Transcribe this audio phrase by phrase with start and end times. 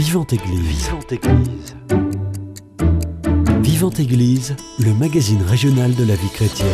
[0.00, 0.86] Vivante Église.
[0.86, 1.76] Vivante Église.
[3.60, 6.68] Vivante Église, le magazine régional de la vie chrétienne.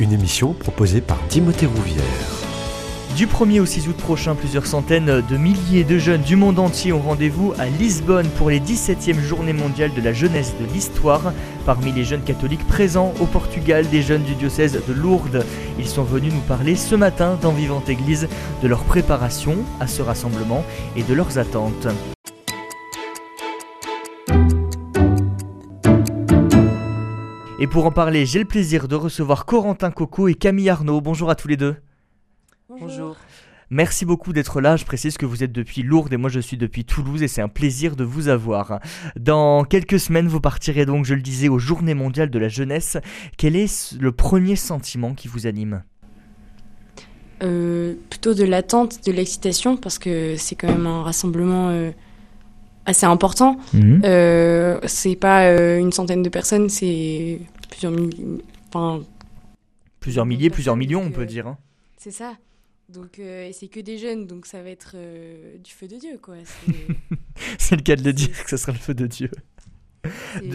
[0.00, 2.02] Une émission proposée par Timothée Rouvière.
[3.16, 6.92] Du 1er au 6 août prochain, plusieurs centaines de milliers de jeunes du monde entier
[6.92, 11.32] ont rendez-vous à Lisbonne pour les 17e journées mondiales de la jeunesse de l'histoire.
[11.64, 15.46] Parmi les jeunes catholiques présents au Portugal, des jeunes du diocèse de Lourdes.
[15.78, 18.26] Ils sont venus nous parler ce matin dans Vivante Église
[18.64, 20.64] de leur préparation à ce rassemblement
[20.96, 21.86] et de leurs attentes.
[27.58, 31.00] Et pour en parler, j'ai le plaisir de recevoir Corentin Coco et Camille Arnaud.
[31.00, 31.76] Bonjour à tous les deux.
[32.68, 33.16] Bonjour.
[33.70, 34.76] Merci beaucoup d'être là.
[34.76, 37.40] Je précise que vous êtes depuis Lourdes et moi je suis depuis Toulouse et c'est
[37.40, 38.80] un plaisir de vous avoir.
[39.18, 42.98] Dans quelques semaines, vous partirez donc, je le disais, aux Journées mondiales de la jeunesse.
[43.38, 45.82] Quel est le premier sentiment qui vous anime?
[47.42, 51.90] Euh, Plutôt de l'attente, de l'excitation, parce que c'est quand même un rassemblement euh,
[52.84, 53.56] assez important.
[53.72, 54.02] Mhm.
[54.04, 58.42] Euh, c'est pas une centaine de personnes, c'est plusieurs milliers.
[58.68, 59.02] Enfin,
[60.00, 61.46] Plusieurs milliers, plusieurs millions, on peut dire.
[61.48, 61.58] hein.
[61.96, 62.36] c'est ça.
[62.88, 65.96] Donc, euh, et c'est que des jeunes, donc ça va être euh, du feu de
[65.96, 66.36] Dieu, quoi.
[67.58, 69.30] C'est- le cas de le dire que ce sera le feu de Dieu.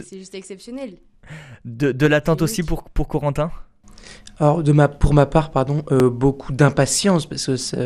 [0.05, 0.97] C'est juste exceptionnel.
[1.65, 3.51] De, de l'attente aussi pour, pour Corentin?
[4.41, 7.77] Alors, de ma, pour ma part, pardon, euh, beaucoup d'impatience parce que ça-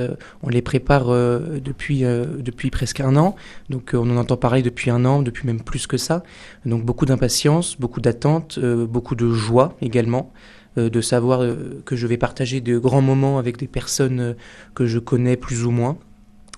[0.42, 3.36] on les prépare euh, depuis, euh, depuis presque un an.
[3.70, 6.24] Donc, euh, on en entend parler depuis un an, depuis même plus que ça.
[6.66, 10.32] Donc, beaucoup d'impatience, beaucoup d'attente, euh, beaucoup de joie également.
[10.78, 14.34] euh, de savoir euh, que je vais partager de grands moments avec des personnes euh,
[14.76, 15.98] que je connais plus ou moins.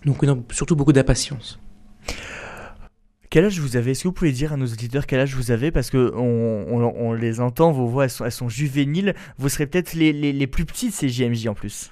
[0.05, 1.59] Donc, surtout beaucoup d'impatience.
[3.29, 3.91] Quel âge vous avez?
[3.91, 5.69] Est-ce que vous pouvez dire à nos auditeurs quel âge vous avez?
[5.71, 9.15] Parce que on, on- on les entend, vos voix elles sont, elles sont juvéniles.
[9.37, 11.91] Vous serez peut-être les, les, les plus petits de ces JMJ en plus.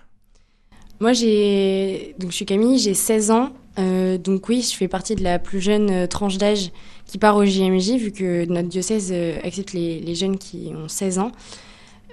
[1.01, 2.15] Moi, j'ai.
[2.19, 3.51] Donc, je suis Camille, j'ai 16 ans.
[3.77, 6.71] Euh, donc, oui, je fais partie de la plus jeune euh, tranche d'âge
[7.05, 10.87] qui part au JMJ, vu que notre diocèse euh, accepte les, les jeunes qui ont
[10.87, 11.33] 16 ans.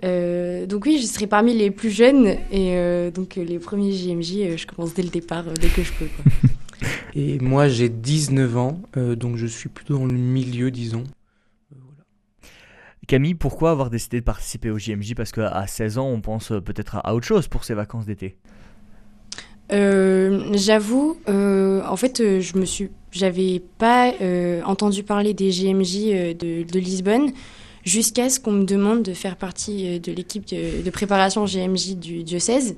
[0.04, 2.26] Euh, donc, oui, je serai parmi les plus jeunes.
[2.50, 6.06] Et euh, donc, les premiers JMJ, je commence dès le départ, dès que je peux.
[6.06, 6.50] Quoi.
[7.14, 11.04] Et moi, j'ai 19 ans, euh, donc je suis plutôt dans le milieu, disons.
[13.06, 16.60] Camille, pourquoi avoir décidé de participer au JMJ Parce qu'à 16 ans, on pense euh,
[16.60, 18.36] peut-être à, autre chose pour ses vacances d'été.
[19.72, 25.96] Euh, J'avoue, euh, en fait, je me suis, j'avais pas euh, entendu parler des JMJ
[25.96, 27.30] euh, de, de Lisbonne
[27.84, 31.96] jusqu'à ce qu'on me demande de faire partie euh, de l'équipe de, de préparation JMJ
[31.96, 32.76] du diocèse.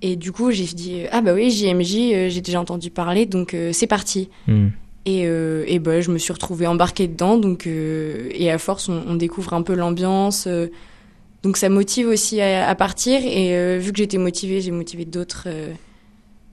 [0.00, 3.26] Et du coup, j'ai dit euh, ah bah oui JMJ, euh, j'ai déjà entendu parler,
[3.26, 4.28] donc euh, c'est parti.
[5.06, 8.88] Et, euh, et bah, je me suis retrouvée embarquée dedans, donc euh, et à force,
[8.88, 10.46] on, on découvre un peu l'ambiance.
[10.46, 10.68] euh,
[11.42, 13.20] donc ça motive aussi à, à partir.
[13.24, 15.48] Et vu que j'étais motivée, j'ai motivé d'autres.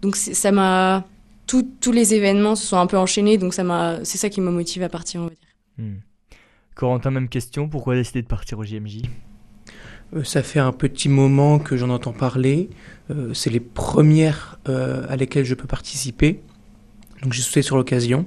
[0.02, 1.06] donc ça m'a
[1.48, 4.52] tous les événements se sont un peu enchaînés, donc ça m'a c'est ça qui m'a
[4.52, 5.38] motivée à partir, on va dire.
[5.78, 5.96] Hmm.
[6.76, 7.70] Corentin, même question.
[7.70, 9.02] Pourquoi décider de partir au JMJ
[10.24, 12.70] Ça fait un petit moment que j'en entends parler.
[13.12, 16.42] Euh, c'est les premières euh, à lesquelles je peux participer.
[17.22, 18.26] Donc j'ai sauté sur l'occasion.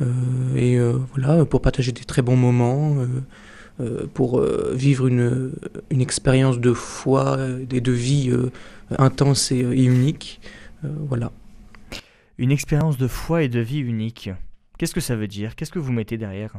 [0.00, 0.06] Euh,
[0.56, 3.06] et euh, voilà, pour partager des très bons moments, euh,
[3.80, 5.52] euh, pour euh, vivre une,
[5.90, 8.50] une expérience de foi euh, et de vie euh,
[8.98, 10.40] intense et, et unique.
[10.84, 11.32] Euh, voilà.
[12.36, 14.30] Une expérience de foi et de vie unique.
[14.76, 15.54] Qu'est-ce que ça veut dire?
[15.54, 16.52] Qu'est-ce que vous mettez derrière?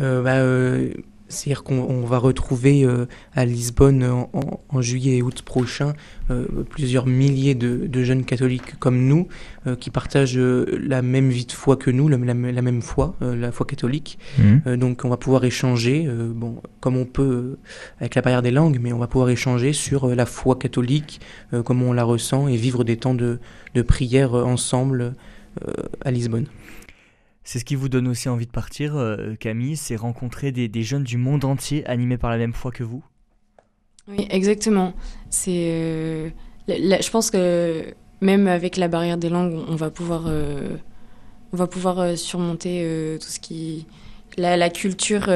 [0.00, 0.92] Euh, bah, euh,
[1.34, 5.92] C'est-à-dire qu'on on va retrouver euh, à Lisbonne en, en- en juillet et août prochain
[6.30, 9.28] euh, plusieurs milliers de, de jeunes catholiques comme nous
[9.66, 12.80] euh, qui partagent euh, la même vie de foi que nous, la, la- la même
[12.82, 14.18] foi, euh, la foi catholique.
[14.66, 17.58] Euh, donc on va pouvoir échanger, euh, bon, comme on peut euh,
[18.00, 21.20] avec la barrière des langues, mais on va pouvoir échanger sur euh, la foi catholique,
[21.52, 23.38] euh, comment on la ressent et vivre des temps de,
[23.74, 25.14] de prière euh, ensemble
[25.66, 25.72] euh,
[26.04, 26.46] à Lisbonne.
[27.44, 30.82] C'est ce qui vous donne aussi envie de partir, euh, Camille, c'est rencontrer des, des
[30.82, 33.04] jeunes du monde entier animés par la même foi que vous?
[34.08, 34.92] Oui, exactement.
[35.30, 36.30] C'est, euh,
[36.68, 40.76] je pense que même avec la barrière des langues, on va pouvoir, euh,
[41.52, 43.86] on va pouvoir surmonter tout ce qui,
[44.38, 45.28] la, la culture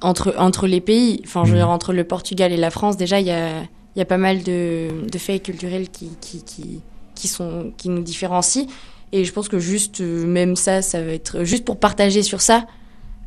[0.00, 1.20] entre entre les pays.
[1.24, 1.58] Enfin, je veux Mhm.
[1.58, 3.62] dire entre le Portugal et la France, déjà il y a
[3.96, 6.80] y a pas mal de, de faits culturels qui qui, qui
[7.14, 8.66] qui sont qui nous différencient.
[9.12, 12.40] Et je pense que juste euh, même ça, ça va être juste pour partager sur
[12.40, 12.66] ça.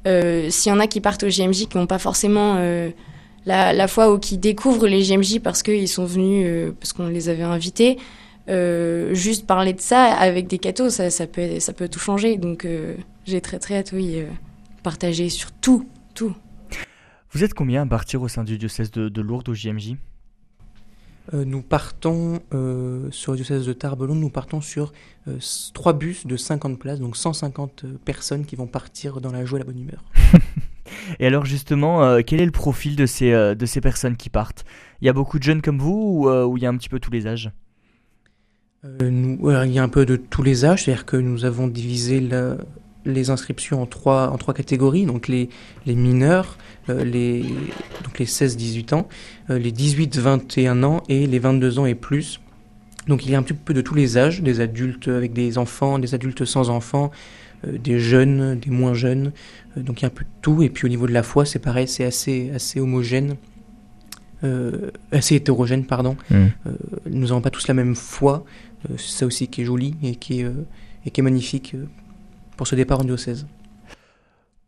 [0.08, 2.90] Euh, S'il y en a qui partent au JMJ qui n'ont pas forcément euh,
[3.46, 7.30] la, fois où qui découvrent les JMJ parce qu'ils sont venus, euh, parce qu'on les
[7.30, 7.98] avait invités,
[8.48, 12.38] euh, juste parler de ça avec des cathos, ça, peut, tout changer.
[12.38, 12.96] Donc euh,
[13.26, 14.26] j'ai très très hâte, oui, euh,
[14.84, 16.36] partager sur tout, tout.
[17.32, 19.96] Vous êtes combien à partir au sein du diocèse de, de Lourdes au JMJ
[21.34, 22.42] nous partons
[23.12, 24.94] sur le diocèse de Tarbes, nous partons sur
[25.74, 29.62] trois bus de 50 places, donc 150 personnes qui vont partir dans la joie et
[29.62, 30.04] la bonne humeur.
[31.20, 34.66] et alors justement, quel est le profil de ces, de ces personnes qui partent?
[35.02, 37.00] Il y a beaucoup de jeunes comme vous ou il y a un petit peu
[37.00, 37.52] tous les âges?
[39.02, 42.20] Nous, Il y a un peu de tous les âges, c'est-à-dire que nous avons divisé
[43.06, 45.50] les inscriptions en trois, en trois catégories, donc les,
[45.86, 46.58] les mineurs,
[46.90, 47.42] euh, les,
[48.04, 49.08] donc les 16-18 ans,
[49.50, 52.40] euh, les 18-21 ans et les 22 ans et plus.
[53.08, 55.58] Donc il y a un petit peu de tous les âges, des adultes avec des
[55.58, 57.12] enfants, des adultes sans enfants,
[57.68, 59.32] euh, des jeunes, des moins jeunes.
[59.78, 60.64] donc il y a un peu de tout.
[60.64, 63.36] Et puis au niveau de la foi, c'est pareil, c'est assez, assez homogène.
[65.12, 66.18] assez hétérogène, pardon.
[66.30, 66.46] Mmh.
[67.10, 68.46] nous n'avons pas tous la même foi.
[68.90, 70.52] c'est ça aussi qui est joli et qui est,
[71.04, 71.76] et qui est magnifique
[72.58, 73.46] pour ce départ en diocèse.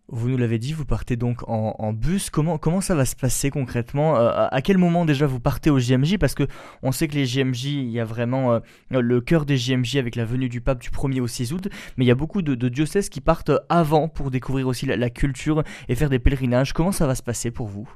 [0.09, 2.29] Vous nous l'avez dit, vous partez donc en, bus.
[2.29, 4.17] Comment, comment ça va se passer concrètement?
[4.17, 6.47] Euh, À quel moment déjà vous partez au JMJ Parce que
[6.81, 10.15] on sait que les JMJ, il y a vraiment euh, le cœur des JMJ avec
[10.15, 11.67] la venue du pape du 1er au 6 août,
[11.97, 15.63] mais il y a beaucoup de, diocèses qui partent avant pour découvrir aussi la, culture
[15.89, 16.71] et faire des pèlerinages.
[16.71, 17.89] Comment ça va se passer pour vous?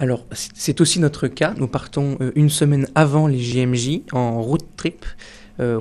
[0.00, 1.54] Alors, c'est aussi notre cas.
[1.56, 5.06] Nous partons euh, une semaine avant les JMJ en road trip,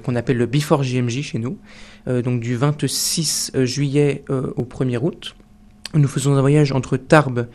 [0.03, 1.57] qu'on appelle le Before JMJ chez nous.
[2.07, 5.35] Euh, donc du 26 euh, juillet euh, au 1er août.
[5.93, 7.47] Nous faisons un voyage entre Tarbes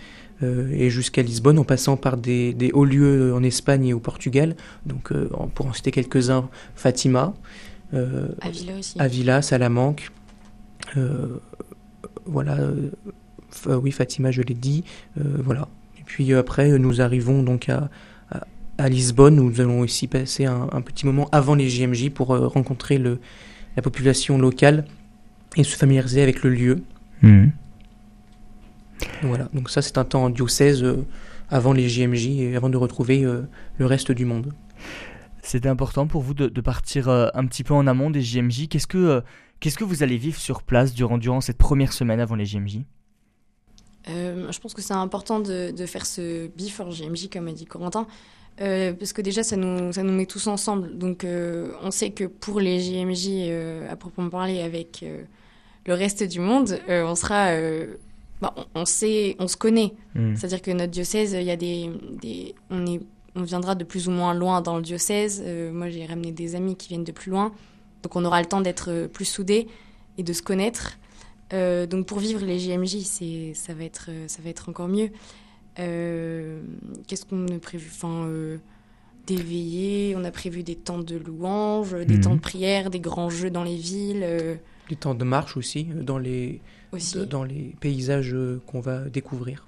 [0.42, 4.54] et jusqu'à Lisbonne en passant par des, hauts lieux en Espagne et au Portugal.
[4.84, 5.10] Donc
[5.54, 7.32] pour en citer quelques-uns, Fatima,
[8.42, 9.00] Avila aussi.
[9.00, 10.10] Avila, Salamanque.
[12.26, 12.58] voilà,
[13.66, 14.84] oui, Fatima, je l'ai dit.
[15.16, 15.68] voilà.
[15.98, 17.88] Et puis après, nous arrivons donc à,
[18.76, 19.40] à, Lisbonne.
[19.40, 23.20] Où nous allons aussi passer un, un, petit moment avant les JMJ pour rencontrer le,
[23.76, 24.84] la population locale
[25.56, 26.82] et se familiariser avec le lieu.
[27.22, 27.52] Mhm.
[29.22, 31.04] Voilà, donc ça c'est un temps en diocèse euh,
[31.50, 33.42] avant les JMJ et avant de retrouver euh,
[33.78, 34.52] le reste du monde.
[35.42, 38.68] C'était important pour vous de, partir euh, un petit peu en amont des JMJ.
[38.68, 39.22] Qu'est-ce que,
[39.60, 42.80] qu'est-ce que vous allez vivre sur place durant, durant cette première semaine avant les JMJ
[44.06, 48.08] Je pense que c'est important de, de, faire ce before JMJ, comme a dit Corentin,
[48.60, 50.96] euh, parce que déjà, ça nous, ça nous met tous ensemble.
[50.96, 55.04] Donc, euh, on sait que pour les JMJ, euh, à proprement parler, avec
[55.86, 57.50] le reste du monde, on sera.
[58.42, 59.94] Bah, on, sait, on se connaît.
[60.14, 60.36] Hmm.
[60.36, 63.00] C'est-à-dire que notre diocèse, il y a des, des, on, est,
[63.34, 65.42] on viendra de plus ou moins loin dans le diocèse.
[65.72, 67.52] moi, j'ai ramené des amis qui viennent de plus loin.
[68.02, 69.68] Donc, on aura le temps d'être plus soudés
[70.18, 70.98] et de se connaître.
[71.50, 73.04] donc, pour vivre les JMJ,
[73.54, 75.08] ça, va être, ça va être encore mieux.
[75.78, 76.60] Euh,
[77.06, 77.90] qu'est-ce qu'on a prévu?
[77.92, 78.58] Enfin, euh,
[79.26, 82.40] d'éveiller, on a prévu des temps de louange, des temps de mhm.
[82.40, 84.22] prière, des grands jeux dans les villes.
[84.22, 84.54] Euh.
[84.88, 86.60] Des temps de marche aussi, dans les,
[87.28, 88.36] dans les paysages
[88.66, 89.66] qu'on va découvrir.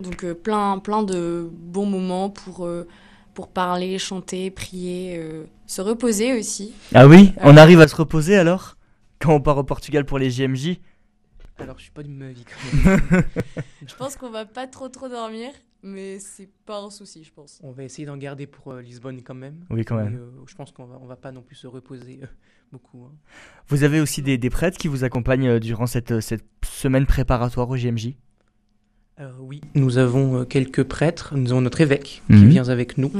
[0.00, 2.66] Donc plein, plein de bons moments pour,
[3.34, 5.20] pour parler, chanter, prier,
[5.66, 6.72] se reposer aussi.
[6.94, 8.76] Ah oui, on arrive à se reposer alors?
[9.20, 10.78] Quand on part au Portugal pour les JMJ
[11.58, 13.00] alors, je suis pas de ma vie quand même.
[13.86, 15.50] je pense qu'on va pas trop trop dormir,
[15.82, 17.60] mais c'est pas un souci, je pense.
[17.62, 19.64] On va essayer d'en garder pour euh, Lisbonne quand même.
[19.70, 20.16] Oui, quand même.
[20.16, 22.26] Euh, je pense qu'on va, on va pas non plus se reposer euh,
[22.72, 23.04] beaucoup.
[23.04, 23.14] Hein.
[23.68, 27.76] Vous avez aussi des, des, prêtres qui vous accompagnent durant cette, cette semaine préparatoire au
[27.76, 28.14] JMJ
[29.40, 31.34] oui, nous avons quelques prêtres.
[31.38, 32.48] Nous avons notre évêque qui mhm.
[32.50, 33.10] vient avec nous.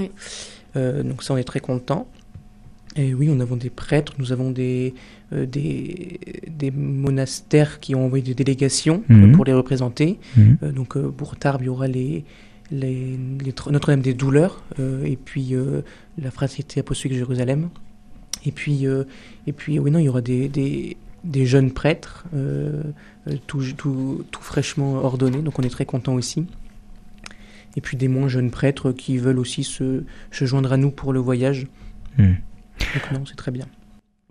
[0.75, 2.13] donc ça, on est très content.
[2.97, 4.95] Et oui, nous avons des prêtres, nous avons des,
[5.33, 9.33] euh, des, des, monastères qui ont envoyé des délégations euh, mhm.
[9.33, 10.19] pour les représenter.
[10.37, 10.59] Mhm.
[10.63, 12.25] Euh, donc pour Tarbes, il y aura les,
[12.71, 13.19] les,
[13.71, 15.55] Notre-Dame des Douleurs et puis
[16.19, 17.69] la Fraternité Apostolique de Jérusalem.
[18.45, 18.85] Et puis,
[19.47, 22.25] et puis oui, non, il y aura des, des, des jeunes prêtres,
[23.47, 26.47] tout, tout, tout, fraîchement ordonnés, donc on est très content aussi.
[27.77, 31.13] Et puis des moins jeunes prêtres qui veulent aussi se, se joindre à nous pour
[31.13, 31.67] le voyage.
[32.19, 32.37] Mhm.
[32.95, 33.67] Donc non, c'est très bien.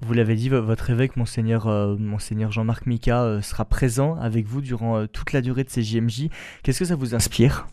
[0.02, 4.62] Vous l'avez dit, votre évêque, monseigneur, euh, monseigneur Jean-Marc Mika, euh, sera présent avec vous
[4.62, 6.28] durant euh, toute la durée de ces JMJ.
[6.64, 7.68] Qu'est-ce que ça vous inspire?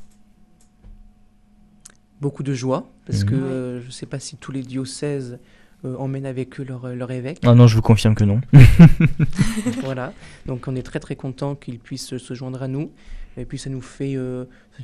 [2.21, 3.81] Beaucoup de joie, parce que mhm.
[3.81, 5.39] je ne sais pas si tous les diocèses
[5.85, 7.41] emmènent avec eux leur, leur évêque.
[7.45, 8.41] Ah non, je vous confirme que non.
[9.83, 10.13] voilà,
[10.47, 12.93] donc on est très très content qu'il puisse se joindre à nous.
[13.37, 14.17] Et puis ça nous fait,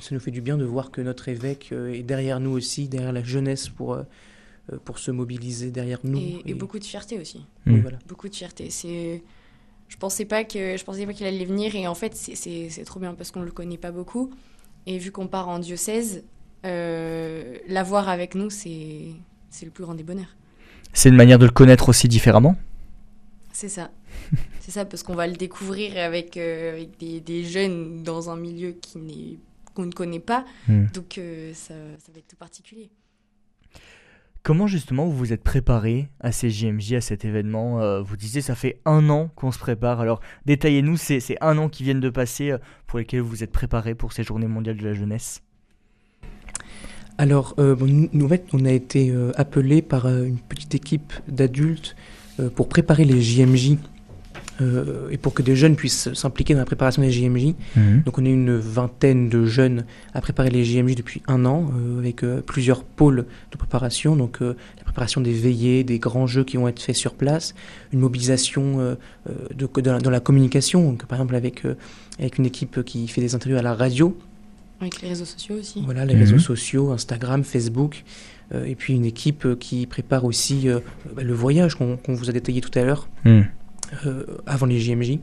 [0.01, 3.13] ça nous fait du bien de voir que notre évêque est derrière nous aussi, derrière
[3.13, 4.03] la jeunesse pour euh,
[4.85, 6.41] pour se mobiliser derrière nous.
[6.45, 7.45] Et, beaucoup de fierté aussi.
[7.67, 7.81] Mm.
[7.81, 7.99] Voilà.
[8.07, 8.71] Beaucoup de fierté.
[8.71, 9.23] C'est
[9.89, 13.01] je pensais pas que je pensais pas qu'il allait venir et en fait c'est trop
[13.01, 14.31] bien parce qu'on le connaît pas beaucoup
[14.87, 16.25] et vu qu'on part en diocèse
[16.67, 19.07] euh, l'avoir avec nous c'est
[19.51, 20.37] c'est le plus grand des bonheurs
[20.93, 22.57] c'est une manière de le connaître aussi différemment?
[23.53, 23.91] C'est ça
[24.61, 28.37] c'est ça parce qu'on va le découvrir avec, euh, avec des, des, jeunes dans un
[28.37, 29.39] milieu qui n'est
[29.75, 30.87] qu'on ne connaît pas mm.
[30.93, 31.21] donc
[31.55, 32.91] ça, ça va être tout particulier
[34.43, 38.41] Comment justement vous vous êtes préparé à ces JMJ, à cet événement euh, Vous disiez
[38.41, 40.01] ça fait un an qu'on se prépare.
[40.01, 43.53] Alors détaillez-nous ces, un an qui viennent de passer euh, pour lesquels vous vous êtes
[43.53, 45.43] préparé pour ces journées mondiales de la jeunesse.
[47.21, 51.97] Alors, euh, nous, en fait, on a été appelé par une petite équipe d'adultes
[52.55, 53.77] pour préparer les JMJ
[54.61, 57.55] euh, et pour que des jeunes puissent s'impliquer dans la préparation des JMJ.
[57.77, 58.03] Mhm.
[58.05, 59.85] Donc on est une vingtaine de jeunes
[60.15, 64.17] à préparer les JMJ depuis un an, euh, avec euh, plusieurs pôles de préparation.
[64.17, 67.55] Donc la préparation des veillées, des grands jeux qui vont être faits sur place,
[67.93, 68.97] une mobilisation
[69.57, 71.65] de, dans la communication, donc, par exemple avec,
[72.19, 74.17] avec une équipe qui fait des interviews à la radio.
[74.81, 75.83] Avec les réseaux sociaux aussi.
[75.85, 76.41] Voilà, les réseaux mhm.
[76.41, 78.05] sociaux, Instagram, Facebook.
[78.53, 80.69] et puis une équipe qui prépare aussi
[81.15, 83.09] bah, le voyage qu'on vous a détaillé tout à l'heure.
[83.25, 83.47] Mhm.
[84.07, 85.19] Euh, avant les JMJ.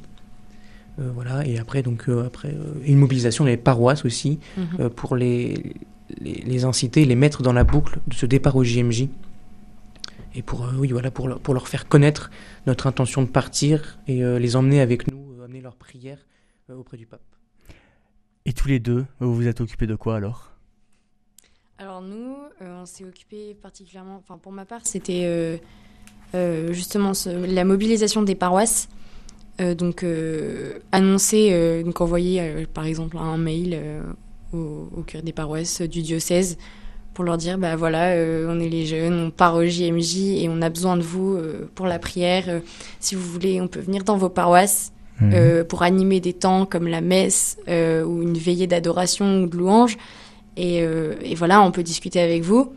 [0.98, 4.89] Euh, voilà, et après, donc, euh, après une mobilisation des paroisses aussi mhm.
[4.89, 5.75] pour les,
[6.22, 9.07] les, inciter, les mettre dans la boucle de ce départ au JMJ
[10.36, 12.31] et pour, oui, voilà, pour, pour leur faire connaître
[12.65, 16.25] notre intention de partir et les emmener avec nous, amener leurs prières
[16.69, 17.22] auprès du pape.
[18.45, 20.51] Et tous les deux, vous vous êtes occupés de quoi alors?
[21.77, 25.62] Alors nous, on s'est occupé particulièrement, enfin pour ma part, c'était
[26.36, 28.89] euh, justement la mobilisation des paroisses.
[29.62, 33.80] Euh, donc euh, annoncer, donc envoyer par exemple un mail
[34.54, 36.58] au, au curé des paroisses du diocèse
[37.13, 38.13] pour leur dire bah voilà
[38.50, 41.39] on est les jeunes on part au JMJ et on a besoin de vous
[41.74, 42.62] pour la prière
[43.00, 45.63] si vous voulez on peut venir dans vos paroisses mhm.
[45.63, 49.98] pour animer des temps comme la messe ou une veillée d'adoration ou de louange
[50.58, 52.74] et, et, voilà on peut discuter avec vous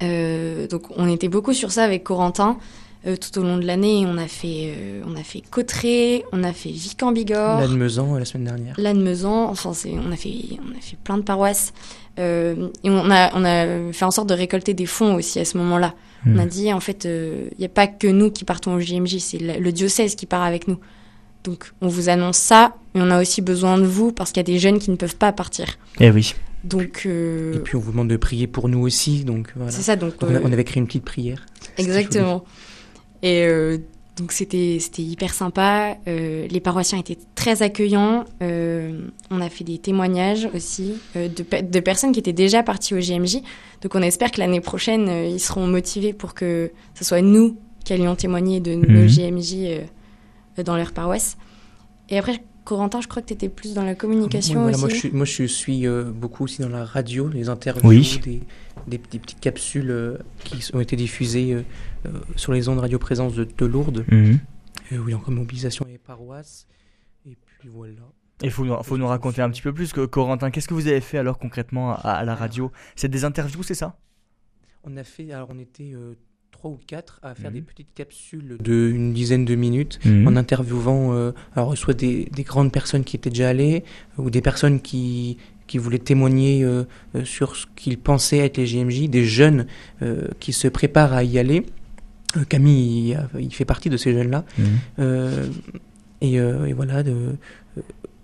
[0.00, 2.58] donc on était beaucoup sur ça avec Corentin.
[3.06, 6.42] Euh, tout au long de l'année, on a fait, euh, on a fait Cotteret, on
[6.42, 8.74] a fait Vic en Bigorre, Lannemezan la semaine dernière.
[8.78, 11.72] Lannemezan, enfin c'est, on a fait, on a fait plein de paroisses
[12.18, 15.58] et on a, on a fait en sorte de récolter des fonds aussi à ce
[15.58, 15.94] moment-là.
[16.24, 16.48] On a hmm.
[16.48, 19.70] dit en fait, il n'y a pas que nous qui partons au JMJ, c'est le,
[19.70, 20.78] diocèse qui part avec nous.
[21.44, 24.46] Donc on vous annonce ça, mais on a aussi besoin de vous parce qu'il y
[24.46, 25.66] a des jeunes qui ne peuvent pas partir.
[26.00, 26.34] Eh oui.
[26.64, 29.24] Donc, euh, Et puis on vous demande de prier pour nous aussi.
[29.24, 29.70] Donc voilà.
[29.70, 29.96] C'est ça.
[29.96, 31.44] Donc, euh, on, avait créé une petite prière.
[31.78, 32.44] Exactement.
[33.22, 33.78] Et euh,
[34.16, 35.96] donc c'était c'était hyper sympa.
[36.06, 38.24] les paroissiens étaient très accueillants.
[38.40, 43.38] on a fait des témoignages aussi de, de, personnes qui étaient déjà parties au GMJ.
[43.82, 47.92] Donc on espère que l'année prochaine ils seront motivés pour que ce soit nous qui
[47.92, 49.06] allions témoigner de nos mhm.
[49.06, 51.36] GMJ dans leur paroisse.
[52.08, 54.80] Et après Corentin, je crois que tu étais plus dans la communication aussi.
[54.80, 58.02] Moi, je suis, moi, je suis euh, beaucoup aussi dans la radio, les interviews,
[58.88, 61.62] des, petites capsules euh, qui ont été diffusées euh,
[62.34, 64.04] sur les ondes radio présence de, Lourdes.
[64.10, 64.40] Mhm.
[64.92, 66.66] oui, encore mobilisation et paroisses.
[67.24, 68.02] Et puis voilà.
[68.42, 70.50] Il faut, faut nous raconter un petit peu plus, que, Corentin.
[70.50, 72.72] Qu'est-ce que vous avez fait alors concrètement à, la radio?
[72.96, 73.96] C'est des interviews, c'est ça?
[74.82, 75.94] On a fait, alors on était
[76.56, 77.66] trois ou quatre à faire des mhm.
[77.66, 80.26] petites capsules de une dizaine de minutes mhm.
[80.26, 83.84] en interviewant euh, alors soit des, des, grandes personnes qui étaient déjà allées
[84.16, 85.36] ou des personnes qui
[85.66, 86.84] qui voulaient témoigner euh,
[87.14, 89.66] euh, sur ce qu'ils pensaient être les JMJ, des jeunes
[90.38, 91.66] qui se préparent à y aller.
[92.48, 94.44] Camille, il, fait partie de ces jeunes-là.
[94.58, 95.50] Mhm.
[96.20, 97.36] Et, et, voilà, de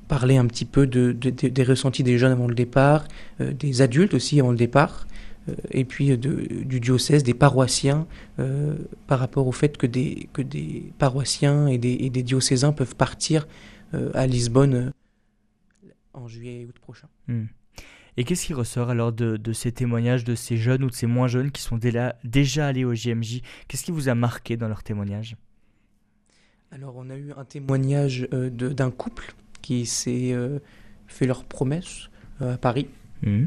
[0.07, 3.09] parler un petit peu de, des ressentis des jeunes avant le départ,
[3.41, 5.07] des adultes aussi avant le départ.
[5.49, 8.07] Euh, et puis du diocèse, des paroissiens,
[8.39, 13.47] euh, par rapport au fait que des, que des paroissiens et des, diocésains peuvent partir
[13.95, 14.93] euh, à Lisbonne
[16.15, 17.09] en juillet et août prochain.
[17.29, 17.45] Hmm.
[18.17, 21.29] Et qu'est-ce qui ressort alors de, ces témoignages de ces jeunes ou de ces moins
[21.29, 24.83] jeunes qui sont déjà, déjà allés au JMJ Qu'est-ce qui vous a marqué dans leurs
[24.83, 25.37] témoignages?
[26.71, 30.37] Alors on a eu un témoignage d'un couple qui s'est
[31.07, 32.89] fait leur promesse à Paris.
[33.23, 33.47] Hmm.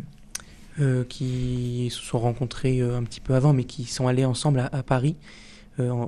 [0.82, 4.60] Euh, qui se sont rencontrés euh, un petit peu avant, mais qui sont allés ensemble
[4.60, 5.16] à, Paris
[5.80, 6.06] euh,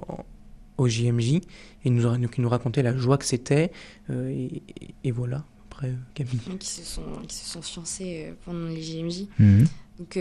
[0.78, 1.40] au JMJ
[1.86, 3.72] et nous, qui nous racontaient la joie que c'était.
[4.10, 6.42] Et, voilà, après Camille.
[6.60, 9.28] Qui se sont, qui se sont fiancés pendant les JMJ.
[9.40, 9.68] Mhm.
[10.00, 10.20] Donc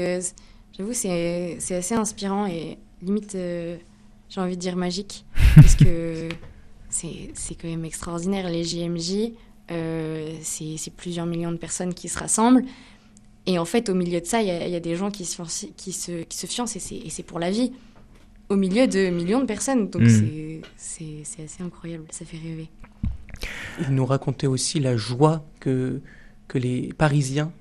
[0.78, 5.24] j'avoue, c'est assez inspirant et limite, j'ai envie de dire magique,
[5.56, 6.28] parce que
[6.88, 8.48] c'est quand même extraordinaire.
[8.48, 9.32] Les JMJ,
[10.40, 12.64] c'est plusieurs millions de personnes qui se rassemblent.
[13.46, 15.92] Et en fait, au milieu de ça, il y, a des gens qui se, qui
[15.92, 17.72] se, qui se fiancent et c'est pour la vie.
[18.48, 19.88] Au milieu de millions de personnes.
[19.88, 20.60] Donc hmm.
[20.76, 22.68] c'est assez incroyable, ça fait rêver.
[23.80, 26.00] Il nous racontait aussi la joie que,
[26.48, 27.52] que les Parisiens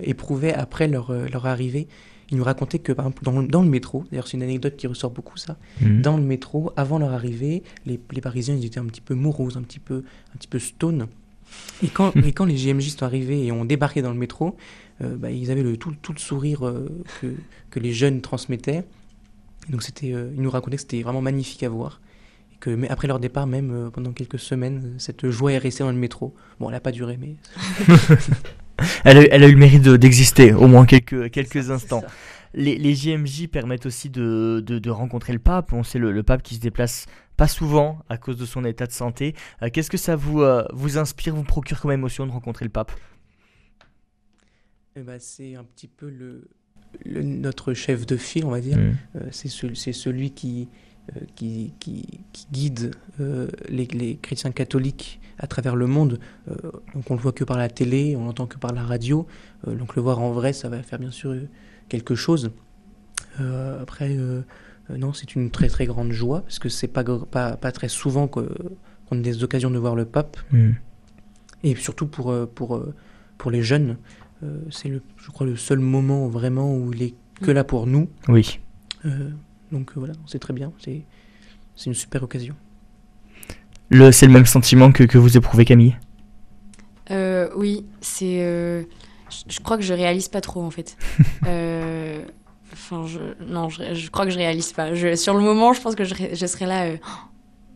[0.00, 1.88] éprouvaient après leur, euh, leur arrivée.
[2.30, 4.86] Il nous racontait que, par exemple, dans, dans le métro, d'ailleurs c'est une anecdote qui
[4.86, 6.02] ressort beaucoup ça, hmm.
[6.02, 9.56] dans le métro, avant leur arrivée, les, les, Parisiens ils étaient un petit peu moroses,
[9.56, 10.04] un petit peu,
[10.34, 11.08] un petit peu stone.
[11.82, 14.56] Et quand, et quand les GMJ sont arrivés et ont débarqué dans le métro,
[15.00, 16.88] bah, ils avaient le, tout, tout, le sourire euh,
[17.20, 17.34] que,
[17.70, 18.84] que, les jeunes transmettaient.
[19.68, 22.00] donc c'était, ils nous racontaient que c'était vraiment magnifique à voir.
[22.52, 25.90] Et que, mais après leur départ, même pendant quelques semaines, cette joie est restée dans
[25.90, 26.34] le métro.
[26.58, 27.36] Bon, elle n'a pas duré, mais.
[29.04, 32.02] elle, a, elle, a, eu le mérite d'exister, au moins quelques, quelques instants.
[32.54, 35.72] Les, les, JMJ permettent aussi de, de, de, rencontrer le pape.
[35.72, 38.86] On sait le, le, pape qui se déplace pas souvent à cause de son état
[38.86, 39.34] de santé.
[39.62, 42.70] Euh, Qu'est-ce que ça vous, euh, vous inspire, vous procure comme émotion de rencontrer le
[42.70, 42.92] pape?
[44.98, 46.48] Eh ben, C'est un petit peu le,
[47.04, 48.78] le, notre chef de file, on va dire.
[48.78, 48.96] Mmh.
[49.16, 50.68] Euh, c'est ce, celui qui,
[51.36, 52.94] qui, qui, qui, guide
[53.68, 56.18] les, les, chrétiens catholiques à travers le monde.
[56.94, 59.26] donc on le voit que par la télé, on l'entend que par la radio.
[59.66, 61.34] donc le voir en vrai, ça va faire bien sûr
[61.88, 62.50] quelque chose.
[63.40, 64.42] Euh, après, euh,
[64.90, 68.26] non, c'est une très très grande joie parce que c'est pas, pas, pas très souvent
[68.28, 68.46] qu'on
[69.10, 70.36] a des occasions de voir le pape.
[70.50, 70.70] Mm.
[71.64, 72.84] Et surtout pour, pour,
[73.36, 73.96] pour les jeunes,
[74.70, 78.08] c'est le, je crois le seul moment vraiment où il est que là pour nous.
[78.28, 78.60] Oui.
[79.72, 81.04] donc voilà, c'est très bien, c'est
[81.86, 82.54] une super occasion.
[84.12, 85.96] C'est le même sentiment que, que vous éprouvez, Camille?
[87.10, 88.42] Euh, Oui, c'est.
[88.42, 88.82] Euh,
[89.48, 90.96] je crois que je réalise pas trop en fait.
[91.46, 92.24] euh,
[92.72, 94.94] enfin, je, non, je, je, crois que je réalise pas.
[94.94, 96.86] Je, sur le moment, je pense que je, je serais là.
[96.86, 96.96] Euh,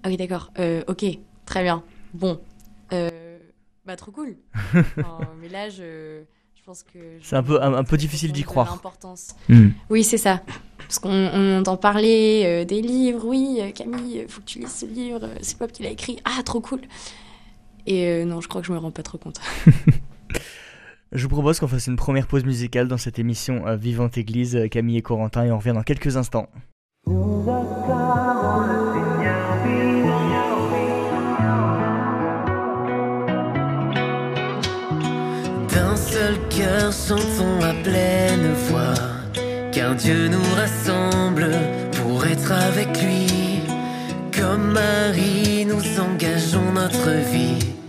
[0.03, 0.51] ah oui, d'accord.
[0.59, 1.05] Euh, ok,
[1.47, 1.83] très bien.
[2.15, 2.41] Bon,
[2.93, 3.39] euh,
[3.87, 4.37] bah trop cool.
[4.75, 6.23] enfin, mais là, je,
[6.63, 6.99] je pense que.
[7.23, 8.71] C'est un peu un, un peu difficile d'y croire.
[8.71, 9.35] L'importance.
[9.49, 9.71] Mm.
[9.91, 10.41] Oui, c'est ça.
[10.79, 13.27] Parce qu'on on entend parler euh, des livres.
[13.27, 15.29] Oui, Camille, faut que tu lises ce livre.
[15.41, 16.19] C'est Pop qui l'a écrit.
[16.25, 16.81] Ah, trop cool.
[17.87, 19.41] Et non, je crois que je me rends pas trop compte.
[21.13, 24.57] Je vous propose qu'on fasse une première pause musicale dans cette émission euh, Vivante Église,
[24.57, 26.49] euh, Camille et Corentin, et on revient dans quelques instants.
[36.91, 38.95] Chantons à pleine voix,
[39.73, 41.51] car Dieu nous rassemble
[41.93, 43.27] pour être avec lui.
[44.37, 47.82] Comme Marie, nous engageons notre vie.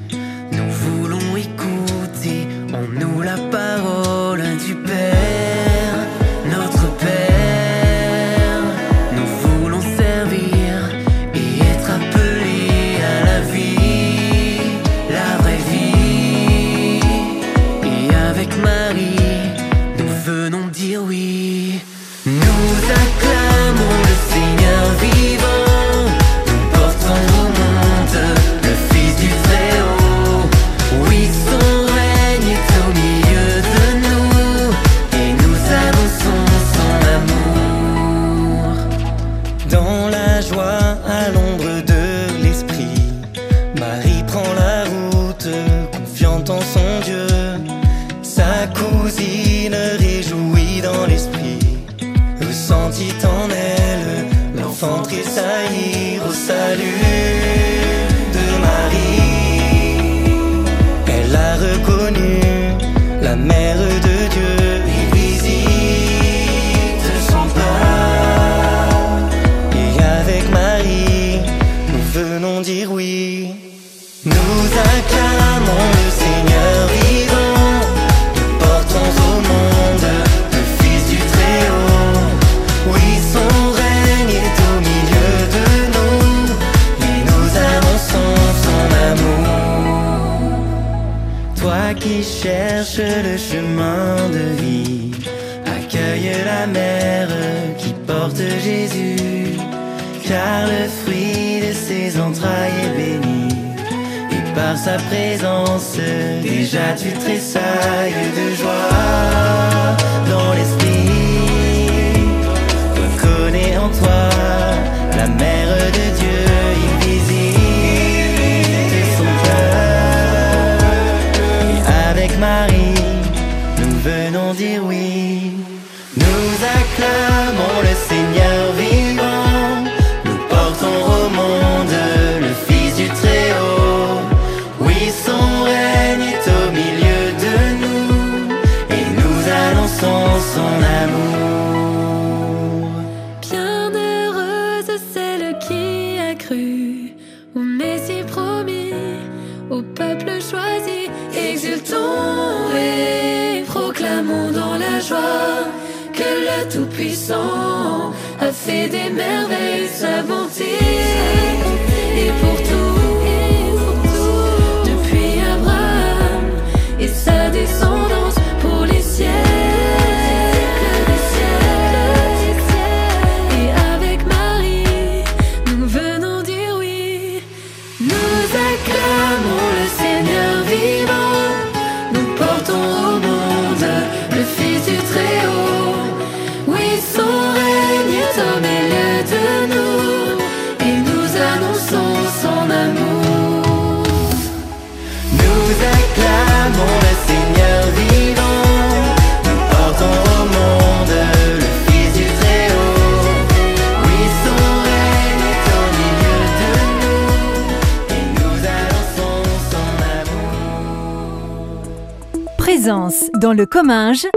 [213.54, 214.28] Dans le Comminges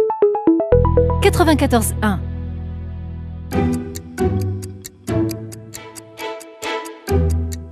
[1.22, 2.18] 94.1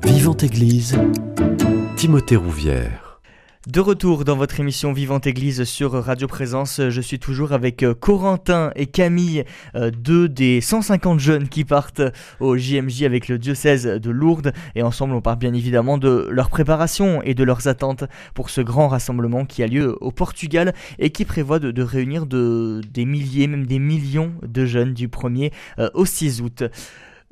[0.05, 0.97] Vivante Église,
[1.97, 3.14] Timothée Rouvière.
[3.67, 7.95] De retour dans votre émission Vivante Église sur Radio Présence, je suis toujours avec euh,
[7.95, 12.03] Corentin et Camille, euh, deux des 150 jeunes qui partent
[12.41, 14.53] au JMJ avec le diocèse de Lourdes.
[14.75, 18.61] Et ensemble, on parle bien évidemment de leur préparation et de leurs attentes pour ce
[18.61, 23.47] grand rassemblement qui a lieu au Portugal et qui prévoit de, réunir de, des milliers,
[23.47, 26.65] même des millions de jeunes du 1er euh, au 6 août.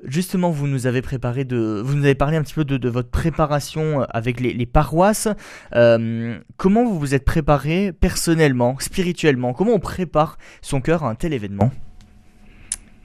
[0.04, 3.10] Justement, vous nous avez préparé de, vous nous avez parlé un petit peu de, votre
[3.10, 5.28] préparation euh, avec les, paroisses.
[5.74, 9.52] Euh, comment vous vous êtes préparé personnellement, spirituellement?
[9.52, 11.70] Comment on prépare son cœur à un tel événement?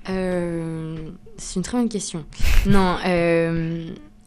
[0.09, 0.95] Euh,
[1.37, 2.25] C'est une très bonne question.
[2.65, 2.97] non,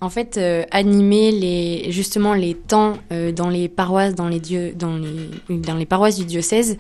[0.03, 0.39] en fait,
[0.71, 2.99] animer les, justement les temps
[3.35, 6.79] dans les paroisses, dans les dieux, dans les, dans les paroisses du diocèse,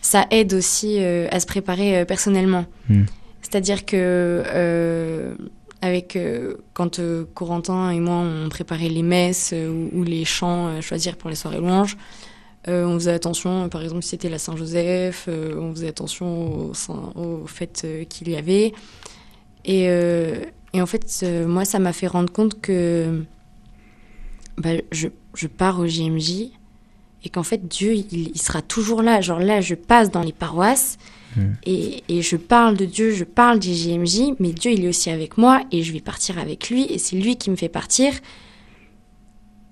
[0.00, 2.66] ça aide aussi à se préparer personnellement.
[2.88, 3.04] Hmm.
[3.44, 5.34] C'est-à-dire que euh,
[5.82, 9.54] avec euh, quand euh, Corentin et moi on préparait les messes
[9.92, 11.96] ou, les chants à choisir pour les soirées louanges,
[12.66, 16.72] on faisait attention, par exemple si c'était la Saint-Joseph, on faisait attention
[17.14, 18.72] aux, fêtes qu'il y avait.
[19.66, 19.86] Et,
[20.80, 23.22] en fait, moi, ça m'a fait rendre compte que
[24.56, 26.52] bah, je, pars au JMJ
[27.22, 29.20] et qu'en fait, Dieu, il, il, sera toujours là.
[29.20, 30.96] Genre là, je passe dans les paroisses
[31.36, 31.52] Mm.
[31.66, 35.38] Et, je parle de Dieu, je parle des JMJ, mais Dieu, il est aussi avec
[35.38, 38.12] moi et je vais partir avec lui et c'est lui qui me fait partir.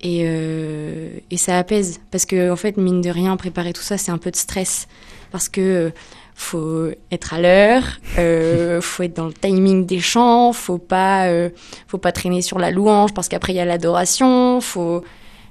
[0.01, 3.99] Et, euh, et ça apaise parce que, en fait, mine de rien, préparer tout ça,
[3.99, 4.89] c'est un peu de stress
[5.31, 5.93] parce que
[6.35, 7.83] faut être à l'heure,
[8.19, 11.51] euh, faut être dans le timing des chants, faut pas, euh,
[11.87, 15.05] faut pas traîner sur la louange parce qu'après il y a l'adoration, faut,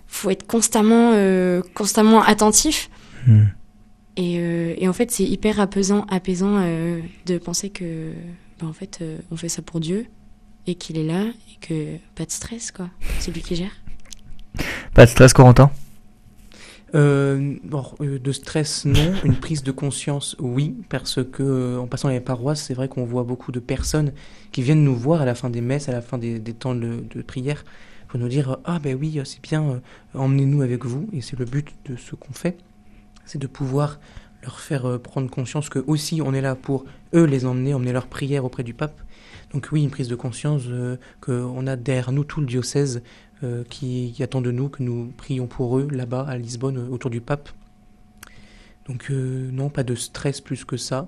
[0.07, 2.89] faut être constamment, euh, constamment attentif.
[4.19, 8.11] Euh, et, en fait, c'est hyper apaisant, apaisant euh, de penser que,
[8.59, 10.05] ben, en fait, euh, on fait ça pour Dieu
[10.67, 12.89] et qu'il est là et que pas de stress, quoi.
[13.19, 13.71] C'est lui qui gère.
[14.93, 15.71] Pas de stress, Corentin?
[16.93, 19.13] Bon, de stress, non.
[19.23, 23.23] Une prise de conscience, oui, parce que en passant les paroisses, c'est vrai qu'on voit
[23.23, 24.11] beaucoup de personnes
[24.51, 27.05] qui viennent nous voir à la fin des messes, à la fin des, temps de,
[27.15, 27.63] de, prière,
[28.09, 29.79] pour nous dire ah ben oui, c'est bien,
[30.13, 32.57] emmenez-nous avec vous, et c'est le but de ce qu'on fait
[33.25, 33.99] c'est de pouvoir
[34.43, 37.93] leur faire euh, prendre conscience que aussi on est là pour eux les emmener, emmener
[37.93, 39.01] leur prière auprès du pape.
[39.53, 43.03] Donc oui, une prise de conscience euh, qu'on a derrière nous tout le diocèse
[43.43, 47.21] euh, qui, attend de nous que nous prions pour eux là-bas à Lisbonne autour du
[47.21, 47.49] pape.
[48.87, 51.07] Donc non, pas de stress plus que ça.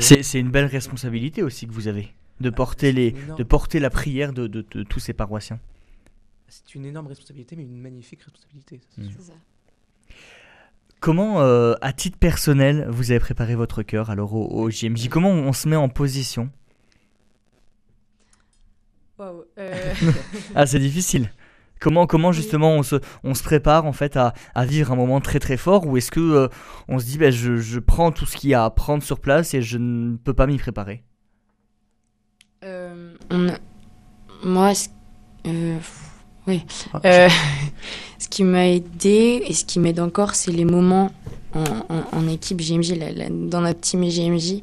[0.00, 2.08] C'est une belle responsabilité aussi que vous avez
[2.40, 5.60] de porter, les, de porter la prière de, tous ces paroissiens.
[6.48, 8.80] C'est une énorme responsabilité, mais une magnifique responsabilité.
[8.96, 9.34] C'est mmh.
[11.00, 15.52] Comment, euh, à titre personnel, vous avez préparé votre cœur alors au, JMJ Comment on,
[15.52, 16.50] se met en position?
[19.20, 19.38] Euh.
[20.54, 21.30] Ah, c'est difficile.
[21.80, 24.34] Comment, comment justement on se, on se prépare en fait à,
[24.64, 26.48] vivre un moment très très fort ou est-ce que euh,
[26.88, 29.54] on se dit ben, je, prends tout ce qu'il y a à prendre sur place
[29.54, 31.04] et je ne peux pas m'y préparer?
[34.42, 34.72] Moi,
[36.48, 36.64] oui.
[36.92, 37.28] Ah,
[38.18, 41.12] ce qui m'a aidé et ce qui m'aide encore, c'est les moments
[41.54, 42.94] en, équipe GMJ,
[43.30, 44.62] dans notre team GMJ.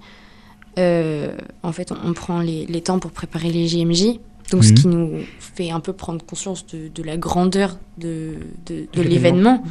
[0.77, 4.19] Euh, en fait, on, prend les, temps pour préparer les GMJ.
[4.51, 4.75] Donc, ce mhm.
[4.75, 8.37] qui nous fait un peu prendre conscience de, la grandeur de,
[8.93, 9.63] l'événement.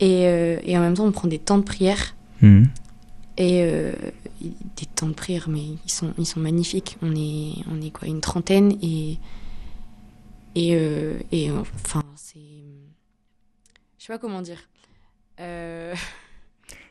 [0.00, 2.14] Euh, et, en même temps, on prend des temps de prière.
[2.40, 2.68] Mhm.
[3.36, 3.64] Et
[4.40, 6.96] des temps de prière, mais ils sont, ils sont magnifiques.
[7.02, 9.18] On est, on est quoi, une trentaine et
[10.58, 12.38] et, euh, et enfin, c'est.
[14.08, 14.56] Je sais pas comment dire.
[15.38, 15.94] Euh,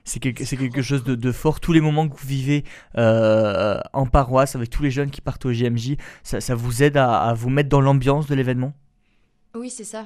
[0.03, 1.59] c'est quelque, quelque, chose de, de, fort.
[1.59, 2.63] Tous les moments que vous vivez
[2.95, 6.95] euh, en paroisse avec tous les jeunes qui partent au JMJ, ça, ça vous aide
[6.95, 8.71] à, à, vous mettre dans l'ambiance de l'événement?
[9.55, 10.05] Oui, c'est ça.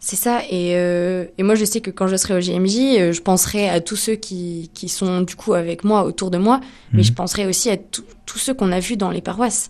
[0.00, 0.42] C'est ça.
[0.50, 3.94] Et, et, moi, je sais que quand je serai au JMJ, je penserai à tous
[3.94, 6.58] ceux qui, qui sont du coup avec moi, autour de moi,
[6.90, 7.04] mais mhm.
[7.04, 9.68] je penserai aussi à tous ceux qu'on a vus dans les paroisses.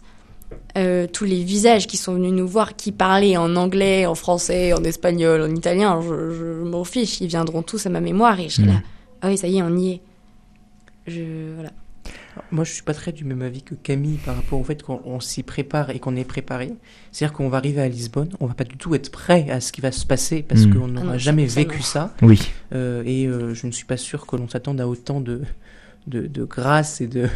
[0.76, 4.72] Euh, tous les visages qui sont venus nous voir, qui parlaient en anglais, en français,
[4.72, 8.56] en espagnol, en italien, je, m'en fiche, ils viendront tous à ma mémoire et je
[8.56, 8.72] serai là.
[8.74, 8.82] Mm.
[9.22, 10.00] Ah oui, ça y est, on y est.
[11.06, 11.70] Je, voilà.
[12.50, 15.20] Moi, je suis pas très du même avis que Camille par rapport au fait qu'on
[15.20, 16.72] s'y prépare et qu'on est préparé.
[17.10, 19.72] C'est-à-dire qu'on va arriver à Lisbonne, on va pas du tout être prêt à ce
[19.72, 20.74] qui va se passer parce mm.
[20.74, 22.14] qu'on n'aura ah jamais vécu ça.
[22.22, 22.40] Oui.
[22.74, 25.42] Euh, et euh, je ne suis pas sûr que l'on s'attende à autant de,
[26.06, 27.28] de, de grâce et de,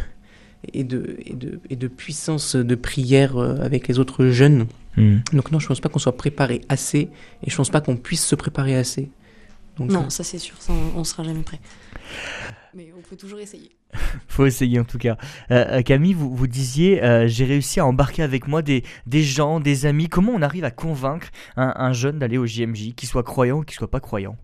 [0.73, 4.67] et de, et de, et de puissance de prière euh, avec les autres jeunes.
[4.97, 5.19] Hmm.
[5.33, 7.09] Donc non, je pense pas qu'on soit préparé assez
[7.43, 9.09] et je pense pas qu'on puisse se préparer assez.
[9.77, 11.59] Donc, Non, euh, ça c'est sûr, ça, on, on sera jamais prêt.
[12.73, 13.71] Mais on peut toujours essayer.
[14.27, 15.17] Faut essayer en tout cas.
[15.51, 19.59] Euh, Camille, vous, vous disiez, euh, j'ai réussi à embarquer avec moi des, des gens,
[19.59, 20.07] des amis.
[20.07, 23.63] Comment on arrive à convaincre un, un jeune d'aller au JMJ, qu'il soit croyant ou
[23.63, 24.37] qu'il soit pas croyant?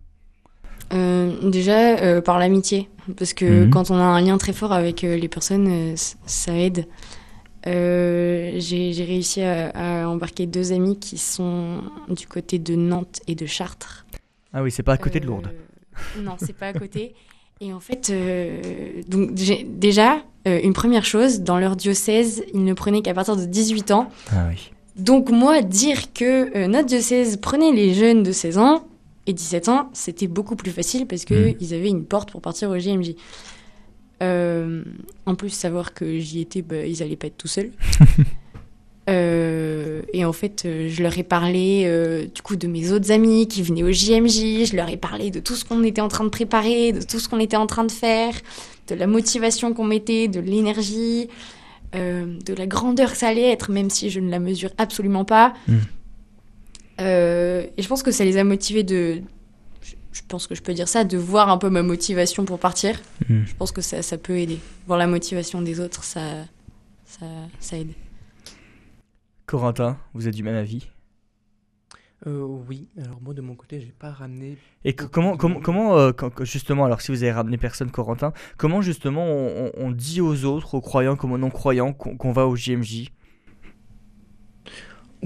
[0.91, 3.69] Déjà euh, par l'amitié, parce que Mhm.
[3.69, 5.93] quand on a un lien très fort avec euh, les personnes, euh,
[6.25, 6.85] ça aide.
[7.65, 9.69] Euh, J'ai réussi à,
[10.03, 14.05] à embarquer deux amis qui sont du côté de Nantes et de Chartres.
[14.53, 15.51] Ah oui, c'est pas à côté de Euh, Lourdes.
[16.23, 17.13] Non, c'est pas à côté.
[17.59, 22.73] Et en fait, euh, donc déjà, euh, une première chose, dans leur diocèse, ils ne
[22.73, 24.09] prenaient qu'à partir de 18 ans.
[24.31, 24.71] Ah oui.
[24.95, 28.83] Donc moi, dire que euh, notre diocèse prenait les jeunes de 16 ans
[29.27, 31.55] et 17 ans, c'était beaucoup plus facile parce que Mhm.
[31.59, 33.15] ils avaient une porte pour partir au JMJ.
[34.23, 34.83] Euh,
[35.27, 37.71] en plus, savoir que j'y étais, bah, ils allaient pas être tout seuls.
[39.09, 43.09] Euh, et en fait, euh, je leur ai parlé euh, du coup de mes autres
[43.09, 44.65] amis qui venaient au JMJ.
[44.65, 47.19] Je leur ai parlé de tout ce qu'on était en train de préparer, de tout
[47.19, 48.33] ce qu'on était en train de faire,
[48.89, 51.29] de la motivation qu'on mettait, de l'énergie,
[51.93, 55.53] de la grandeur que ça allait être, même si je ne la mesure absolument pas.
[55.69, 55.75] Mm.
[56.99, 59.21] Euh, et je pense que ça les a motivés de.
[59.81, 62.99] je- pense que je peux dire ça, de voir un peu ma motivation pour partir.
[63.29, 63.43] Mm.
[63.45, 64.59] Je pense que ça, ça peut aider.
[64.87, 66.21] Voir la motivation des autres, ça,
[67.05, 67.25] ça,
[67.59, 67.91] ça aide.
[69.45, 70.87] Corentin, vous êtes du même avis?
[72.25, 74.57] Euh, oui, alors moi de mon côté, j'ai pas ramené.
[74.83, 78.33] Et que- comment, comment, comment euh, quand- justement, alors si vous avez ramené personne, Corentin,
[78.57, 79.23] comment justement
[79.77, 83.11] on, dit aux autres, aux croyants comme aux non-croyants, qu'on qu'on va au JMJ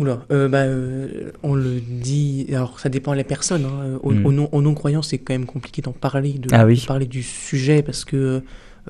[0.02, 2.48] Oula, euh, bah, euh, on le dit.
[2.50, 3.66] Alors, ça dépend des personnes.
[3.66, 4.00] Hein.
[4.02, 4.26] Aux, Mm.
[4.26, 6.80] aux non, aux non-croyants, c'est quand même compliqué d'en parler, de, Ah oui.
[6.82, 8.42] de parler du sujet parce que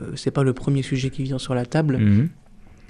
[0.01, 1.97] euh, c'est pas le premier sujet qui vient sur la table.
[1.97, 2.29] Mhm.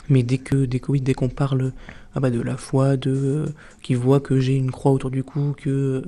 [0.09, 1.71] Mais dès que, dès que oui, dès qu'on parle
[2.15, 3.45] ah bah, de la foi, de
[3.81, 6.03] qui voit que j'ai une croix autour du cou, que,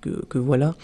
[0.00, 0.74] que, que voilà,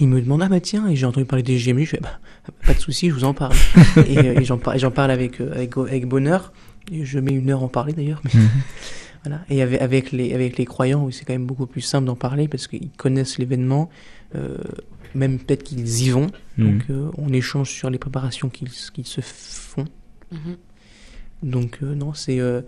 [0.00, 2.18] il me demande ah bah tiens, et j'ai entendu parler des GMJ, je fais bah,
[2.66, 3.54] pas de souci, je vous en parle.
[4.06, 6.52] et euh, et j'en parle avec, euh, avec, avec bonheur.
[6.90, 8.20] Et je mets une heure à en parler d'ailleurs.
[8.24, 8.48] Mais Mhm.
[9.24, 9.44] Voilà.
[9.48, 12.48] Et avec, avec, les, avec les croyants, c'est quand même beaucoup plus simple d'en parler
[12.48, 13.88] parce qu'ils connaissent l'événement,
[14.34, 14.58] euh,
[15.14, 16.28] même peut-être qu'ils y vont.
[16.58, 16.66] Mhm.
[16.72, 19.86] Donc euh, on échange sur les préparations qu'ils qu'ils se font.
[20.32, 20.56] Mhm.
[21.42, 22.62] Donc euh, non, c'est euh,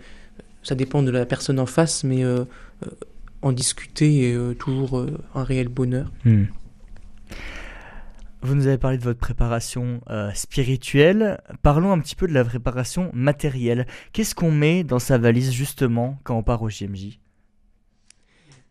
[0.63, 2.45] ça dépend de la personne en face, mais euh,
[2.83, 2.89] euh,
[3.41, 6.11] en discuter est euh, toujours euh, un réel bonheur.
[6.25, 6.45] Hmm.
[8.45, 11.41] Vous nous avez parlé de votre préparation euh, spirituelle.
[11.63, 13.87] Parlons un petit peu de la préparation matérielle.
[14.13, 17.19] Qu'est-ce qu'on met dans sa valise justement quand on part au JMJ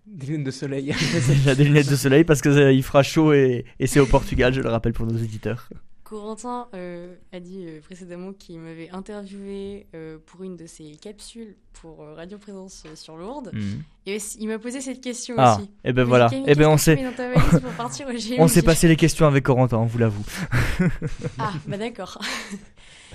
[0.07, 0.95] Des lunettes de soleil.
[1.57, 4.61] Des lunettes de soleil parce que euh, fera chaud et, et c'est au Portugal, je
[4.61, 5.69] le rappelle pour nos auditeurs.
[6.15, 11.57] Corentin euh, a dit euh, précédemment qu'il m'avait interviewé euh, pour une de ses capsules
[11.73, 13.51] pour Radio Présence sur Lourdes.
[13.53, 13.81] Hmm.
[14.07, 15.69] Et il m'a posé cette question Ah, aussi.
[15.83, 16.29] et ben Il m'a voilà.
[16.29, 17.05] dit, Et ben on s'est
[18.39, 20.25] on s'est passé les questions avec Corentin, on vous l'avoue.
[21.39, 22.21] Ah, bah d'accord.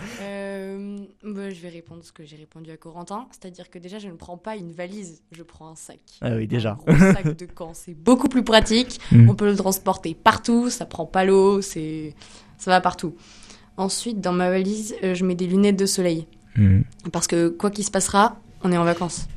[0.01, 4.13] Bah, je vais répondre ce que j'ai répondu à Corentin, c'est-à-dire que déjà je ne
[4.13, 5.99] prends pas une valise, je prends un sac.
[6.21, 6.77] Ah oui, déjà.
[6.88, 8.99] Un gros sac de camp, c'est beaucoup plus pratique.
[9.12, 9.29] Hmm.
[9.29, 12.15] On peut le transporter partout, ça prend pas l'eau, c'est
[12.60, 13.15] ça va partout.
[13.78, 16.82] Ensuite, dans ma valise, euh, je mets des lunettes de soleil Hmm.
[17.13, 19.28] parce que quoi qu'il se passera, on est en vacances.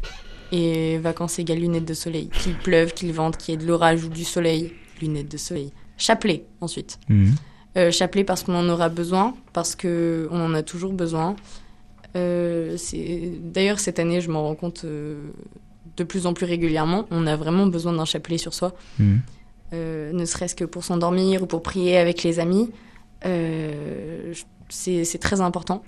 [0.51, 2.29] Et vacances égale lunettes de soleil.
[2.29, 5.73] Qu'il pleuve, qu'il vente, qu'il y ait de l'orage ou du soleil, lunettes de soleil.
[5.97, 6.99] Chapelet ensuite.
[7.09, 7.31] Hmm.
[7.77, 11.37] Euh, chapelet parce qu'on en aura besoin, parce que on en a toujours besoin.
[12.17, 12.77] Euh,
[13.41, 15.31] D'ailleurs, cette année, je m'en rends compte euh,
[15.97, 17.07] de plus en plus régulièrement.
[17.11, 19.19] On a vraiment besoin d'un chapelet sur soi, Hmm.
[19.73, 22.71] Ne serait-ce que pour s'endormir ou pour prier avec les amis.
[23.27, 24.33] Euh,
[24.69, 25.83] c'est c'est très important.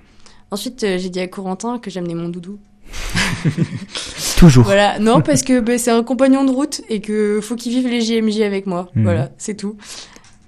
[0.50, 2.58] Ensuite, euh, j'ai dit à Corentin que j'amenais mon doudou.
[4.36, 4.64] Toujours.
[4.64, 7.88] Voilà, non, parce que bah, c'est un compagnon de route et que faut qu'il vive
[7.88, 8.90] les JMJ avec moi.
[8.94, 9.02] Mhm.
[9.04, 9.76] Voilà, c'est tout.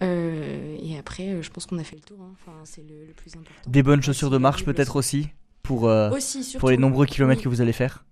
[0.03, 2.19] Euh, et après, euh, je pense qu'on a fait le tour.
[2.21, 2.33] hein.
[2.35, 3.53] Enfin, c'est le, le plus important.
[3.71, 5.29] Des bonnes chaussures de marche peut-être aussi
[5.63, 6.61] pour, euh, Aussi, surtout.
[6.61, 7.45] pour les nombreux kilomètres Oui.
[7.45, 8.05] que vous allez faire.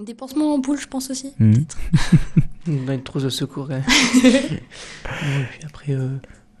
[0.00, 1.34] Des pansements en poule, je pense aussi.
[1.38, 1.44] A
[2.66, 3.68] une trousse de secours.
[3.68, 3.82] ouais.
[4.24, 6.08] Et puis après, euh,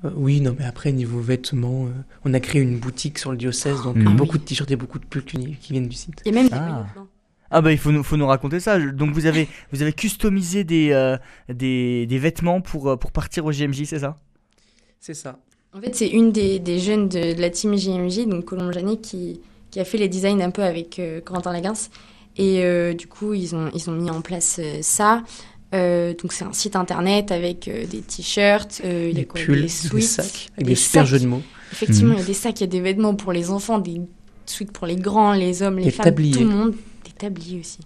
[0.04, 1.90] euh, oui, non, mais après, niveau vêtements, euh,
[2.24, 4.16] on a créé une boutique sur le diocèse, donc Mhm.
[4.16, 4.38] beaucoup oui.
[4.40, 6.22] de t-shirts et beaucoup de pulls qui, qui viennent du site.
[6.26, 6.86] A même des Ah.
[7.52, 8.78] Ah bah il faut nous, faut nous raconter ça.
[8.78, 11.16] Donc vous avez, vous avez customisé des, euh,
[11.48, 14.16] des, des vêtements pour, pour partir au GMJ, c'est ça?
[15.00, 15.38] C'est ça.
[15.72, 19.00] En fait, c'est une des, des jeunes de, de la team JMJ, donc Colombe Janet,
[19.00, 21.52] qui, qui a fait les designs un peu avec euh, Corentin.
[22.36, 25.22] Et euh, du coup, ils ont, ils ont mis en place euh, ça.
[25.74, 29.62] Euh, donc, c'est un site internet avec euh, des t-shirts, euh, Des quoi, pulls, des
[29.62, 31.10] des sweats, sacs, avec des des super sacs.
[31.10, 31.42] jeux de mots.
[31.72, 32.16] Effectivement, Mhm.
[32.16, 34.00] il y a des sacs, il y a des vêtements pour les enfants, des
[34.46, 36.32] suites pour les grands, les hommes, les Des femmes, tabliers.
[36.32, 36.74] tout le monde.
[37.04, 37.78] Des tabliers aussi.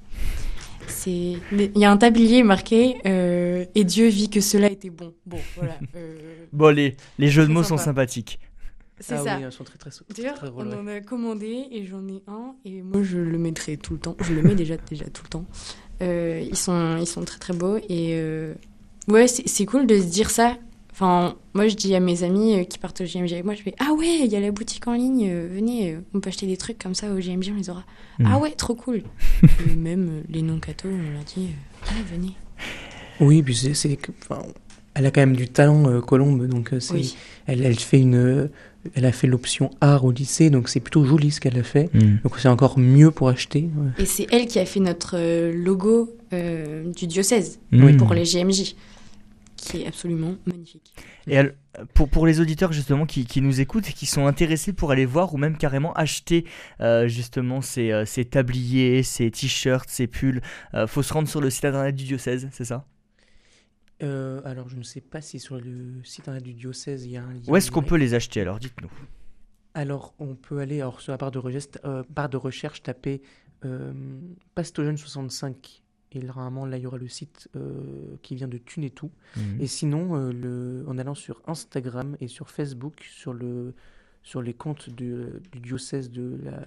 [0.87, 1.11] C'est,
[1.53, 5.13] il y a un tablier marqué euh, et Dieu vit que cela était bon.
[5.27, 5.79] Bon, voilà.
[5.97, 7.85] euh, Bon, les, les jeux de mots sont sympa.
[7.85, 8.39] sympathiques.
[9.01, 9.39] c'est ah ça.
[9.39, 12.23] oui, sont très très, très, D'ailleurs, très on drôles, en a commandé et j'en ai
[12.29, 14.17] un et moi je le mettrai tout le temps.
[14.21, 15.45] Je le mets déjà déjà tout le temps.
[16.03, 18.55] Euh, ils sont ils sont très très beaux et euh,
[19.09, 20.57] ouais c'est cool de se dire ça.
[20.93, 23.63] Enfin moi je dis à mes amis euh, qui partent au JMJ avec moi je
[23.63, 26.57] fais ah ouais il y a la boutique en ligne venez on peut acheter des
[26.57, 27.85] trucs comme ça au JMJ on les aura.
[28.19, 28.29] Mhm.
[28.31, 29.03] Ah ouais trop cool.
[29.71, 31.51] et même les non cathos on leur dit
[31.87, 32.33] ah venez.
[33.21, 34.43] Oui, puis c'est, enfin,
[34.95, 37.17] elle a quand même du talent, Colombe, donc c'est, Oui.
[37.47, 38.51] elle, elle fait une,
[38.95, 41.93] elle a fait l'option art au lycée, donc c'est plutôt joli ce qu'elle a fait.
[41.95, 42.19] Mm.
[42.23, 43.71] Donc c'est encore mieux pour acheter.
[43.77, 44.03] ouais.
[44.03, 47.97] Et c'est elle qui a fait notre euh, logo euh, du diocèse Mm.
[47.97, 48.75] pour les JMJ
[49.57, 50.95] qui est absolument magnifique.
[51.27, 51.39] Et
[51.95, 55.07] pour, pour les auditeurs justement qui, qui nous écoutent et qui sont intéressés pour aller
[55.07, 56.45] voir ou même carrément acheter
[56.81, 60.43] euh, justement ces, euh, ces tabliers, ces t-shirts, ces pulls,
[60.75, 62.85] euh, faut se rendre sur le site internet du diocèse, c'est ça?
[64.03, 67.17] Euh, alors je ne sais pas si sur le site internet du diocèse il y
[67.17, 67.41] a un lien.
[67.47, 68.91] Où est-ce qu'on peut les acheter alors dites-nous
[69.75, 73.23] Alors, on peut aller alors, sur la barre de, recherche, euh, barre de recherche, taper
[73.65, 73.93] euh,
[74.55, 75.83] Pastojeune 65.
[76.13, 79.11] Et normalement, là, il y aura le site euh, qui vient de Thune et tout.
[79.59, 83.75] Et sinon, euh, le, en allant sur Instagram et sur Facebook, sur, le,
[84.23, 85.13] sur les comptes du,
[85.51, 86.65] du diocèse de, la, de,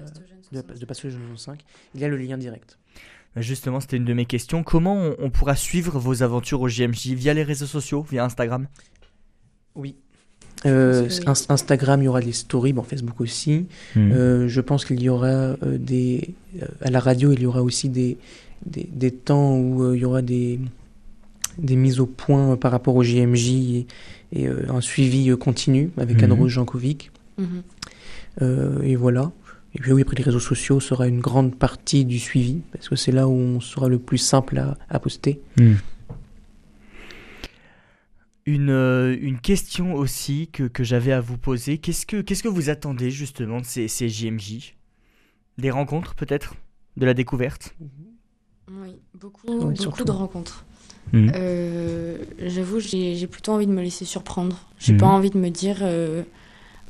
[0.51, 1.63] la- de Pastojeune 65,
[1.95, 2.77] il y a le lien direct.
[3.41, 4.63] Justement, c'était une de mes questions.
[4.63, 8.05] Comment on, on pourra suivre vos aventures au JMJ Via les réseaux sociaux?
[8.09, 8.67] Via Instagram?
[9.75, 9.95] Oui.
[10.65, 11.19] Euh, oui.
[11.49, 13.67] Instagram, il y aura des stories, bon, Facebook aussi.
[13.95, 14.11] Mm.
[14.11, 16.33] Euh, je pense qu'il y aura euh, des.
[16.61, 18.17] euh, à la radio, il y aura aussi des,
[18.65, 20.59] des, des temps où euh, il y aura des,
[21.59, 23.87] des mises au point par rapport au JMJ et,
[24.33, 26.23] et, euh, un suivi euh, continu avec Mhm.
[26.31, 27.11] Anne-Rose Jankovic.
[27.37, 27.61] Mhm.
[28.41, 29.31] Euh, et voilà.
[29.77, 32.95] Et puis oui, après les réseaux sociaux sera une grande partie du suivi parce que
[32.95, 35.39] c'est là où on sera le plus simple à, à poster.
[35.57, 35.73] Hmm.
[38.47, 41.77] Une, euh, une question aussi que, que j'avais à vous poser.
[41.77, 44.73] Qu'est-ce que, qu'est-ce que vous attendez justement de ces, ces JMJ
[45.57, 46.55] Des rencontres peut-être?
[46.95, 47.75] De la découverte?
[48.71, 50.65] Oui, beaucoup, beaucoup de rencontres.
[51.13, 51.31] Mhm.
[51.35, 54.67] Euh, J'avoue, j'ai j'ai plutôt envie de me laisser surprendre.
[54.79, 54.99] J'ai Mhm.
[54.99, 56.23] pas envie de me dire, euh,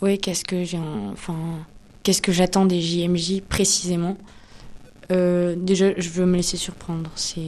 [0.02, 1.36] ouais, qu'est-ce que j'ai, en- enfin,
[2.08, 4.16] qu'est-ce que j'attends des JMJ précisément.
[5.12, 7.12] Euh, déjà, je veux me laisser surprendre.
[7.16, 7.42] C'est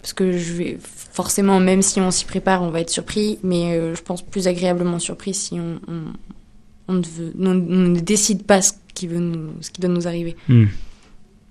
[0.00, 3.76] parce que je vais forcément, même si on s'y prépare, on va être surpris, mais
[3.76, 6.04] euh, je pense plus agréablement surpris si on, on,
[6.88, 10.08] on ne, veut- on ne décide pas ce qui, veut nous, ce qui doit nous
[10.08, 10.34] arriver.
[10.48, 10.64] Hmm.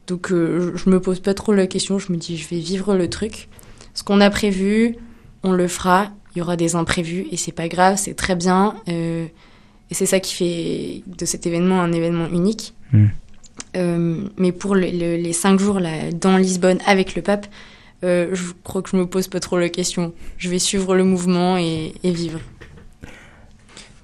[0.08, 2.58] Donc euh, je je me pose pas trop la question, je me dis je vais
[2.58, 3.48] vivre le truc.
[3.94, 4.96] Ce qu'on a prévu,
[5.44, 6.10] on le fera.
[6.36, 8.74] Il y aura des imprévus et c'est pas grave, c'est très bien.
[9.90, 12.74] Et c'est ça qui fait de cet événement un événement unique.
[12.92, 13.06] Mm.
[13.76, 17.48] Euh, mais pour le- le- les cinq jours là dans Lisbonne avec le pape,
[18.04, 20.14] euh, je crois que je me pose pas trop la question.
[20.38, 22.40] Je vais suivre le mouvement et, et vivre.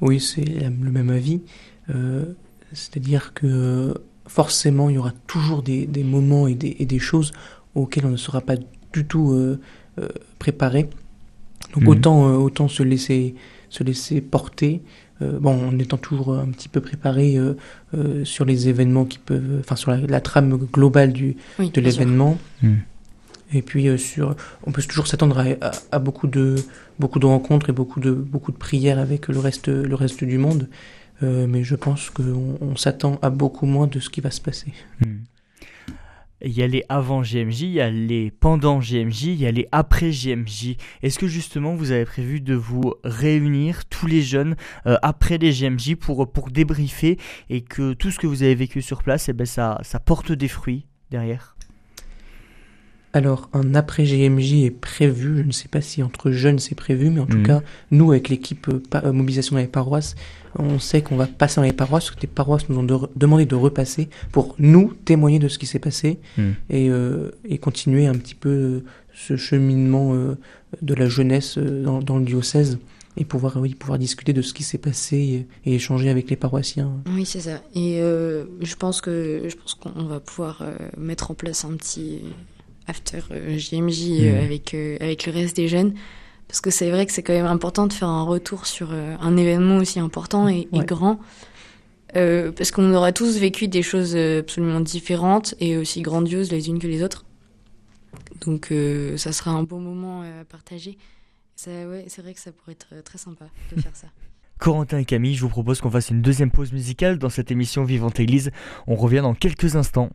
[0.01, 1.41] Oui, c'est le même avis.
[1.89, 2.25] Euh,
[2.73, 3.93] C'est-à-dire que
[4.27, 7.31] forcément, il y aura toujours des, des moments et des, et des choses
[7.75, 8.55] auxquelles on ne sera pas
[8.93, 9.57] du tout
[10.39, 10.89] préparé.
[11.73, 11.87] Donc Mhm.
[11.89, 13.35] autant, euh, autant se laisser,
[13.69, 14.81] se laisser porter,
[15.39, 17.55] bon, en étant toujours un petit peu préparé euh,
[17.95, 21.81] euh, sur les événements qui peuvent, enfin sur la, la trame globale du, Oui, de
[21.81, 22.37] l'événement.
[22.61, 22.73] Mm.
[23.53, 26.55] Et puis euh, sur, on peut toujours s'attendre à, à- à beaucoup de
[26.99, 30.37] beaucoup de rencontres et beaucoup de beaucoup de prières avec le reste le reste du
[30.37, 30.67] monde.
[31.21, 34.41] Euh, mais je pense qu'on on s'attend à beaucoup moins de ce qui va se
[34.41, 34.73] passer.
[34.99, 35.17] Hmm.
[36.45, 39.51] Il y a les avant JMJ, il y a les pendant JMJ, il y a
[39.51, 40.75] les après JMJ.
[41.01, 45.51] Est-ce que justement vous avez prévu de vous réunir tous les jeunes euh, après les
[45.53, 47.17] JMJ pour, pour débriefer
[47.49, 50.31] et que tout ce que vous avez vécu sur place, eh ben, ça, ça porte
[50.33, 51.55] des fruits derrière?
[53.15, 55.37] Alors un après GMJ est prévu.
[55.37, 57.45] Je ne sais pas si entre jeunes c'est prévu, mais en tout Mhm.
[57.45, 60.15] cas nous avec l'équipe euh, euh, mobilisation dans les paroisses,
[60.59, 62.05] on sait qu'on va passer dans les paroisses.
[62.05, 65.57] parce que Les paroisses nous ont de- demandé de repasser pour nous témoigner de ce
[65.57, 66.19] qui s'est passé
[66.69, 68.83] et, euh, et continuer un petit peu euh,
[69.13, 70.37] ce cheminement euh,
[70.81, 72.79] de la jeunesse euh, dans, dans le diocèse
[73.15, 76.35] et pouvoir oui pouvoir discuter de ce qui s'est passé et, et échanger avec les
[76.35, 76.91] paroissiens.
[77.13, 77.61] Oui, c'est ça.
[77.75, 81.75] Et euh, je pense que je pense qu'on va pouvoir euh, mettre en place un
[81.75, 82.21] petit
[82.87, 84.43] after euh, JMJ euh, Mhm.
[84.45, 85.93] avec euh, avec le reste des jeunes
[86.53, 89.15] parce que c'est vrai que c'est quand même important de faire un retour sur euh,
[89.19, 91.19] un événement aussi important et, grand
[92.15, 96.69] Euh, parce qu'on aura tous vécu des choses euh, absolument différentes et aussi grandioses les
[96.69, 97.25] unes que les autres.
[98.45, 100.99] Donc euh, ça sera un bon moment à partager.
[101.55, 103.45] Ça, ouais, c'est vrai que ça pourrait être très sympa
[103.75, 104.09] de faire ça.
[104.59, 107.83] Corentin et Camille, je vous propose qu'on fasse une deuxième pause musicale dans cette émission
[107.83, 108.51] Vivante Église.
[108.85, 110.11] On revient dans quelques instants.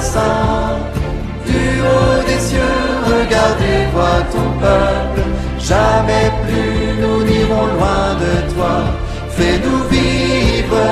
[0.00, 0.78] Saint.
[1.46, 2.82] Du haut des cieux,
[3.14, 5.22] regardez, vois ton peuple.
[5.58, 8.76] Jamais plus nous n'irons loin de toi.
[9.36, 10.84] Fais-nous vivre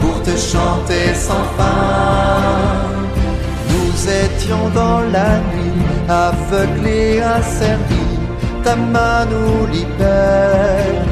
[0.00, 2.94] pour te chanter sans fin.
[3.70, 3.92] Nous
[4.24, 8.18] étions dans la nuit, aveuglés, asservis.
[8.62, 11.04] Ta main nous libère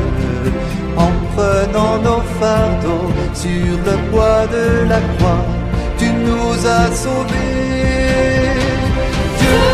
[0.97, 5.45] en prenant nos fardeaux sur le poids de la croix.
[6.53, 8.53] Nous as sauvés.
[9.39, 9.65] Dieu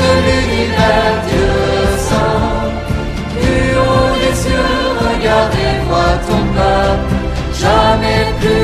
[0.00, 1.52] de l'univers, Dieu
[2.08, 2.72] saint,
[3.42, 7.14] du haut des cieux, regardez, vois ton peuple.
[7.62, 8.61] Jamais plus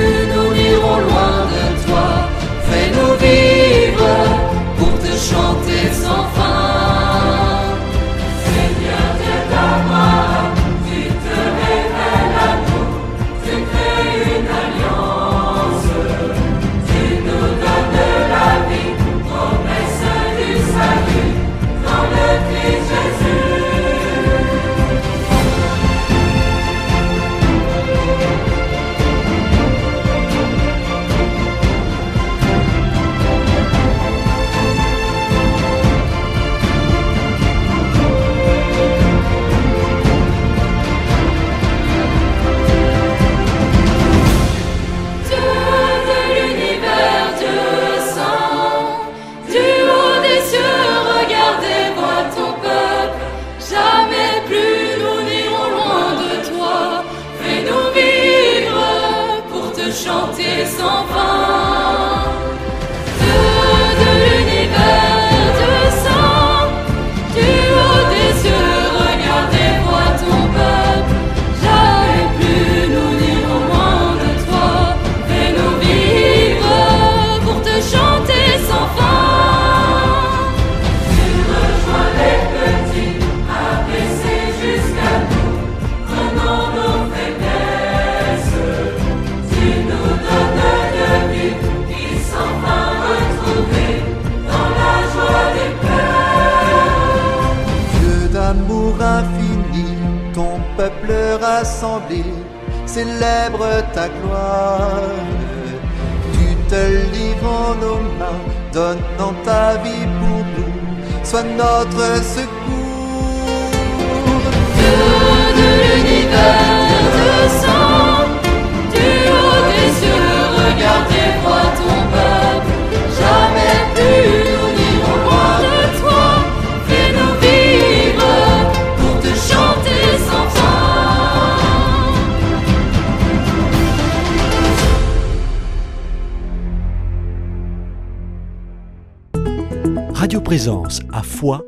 [140.49, 141.63] Présence à Foix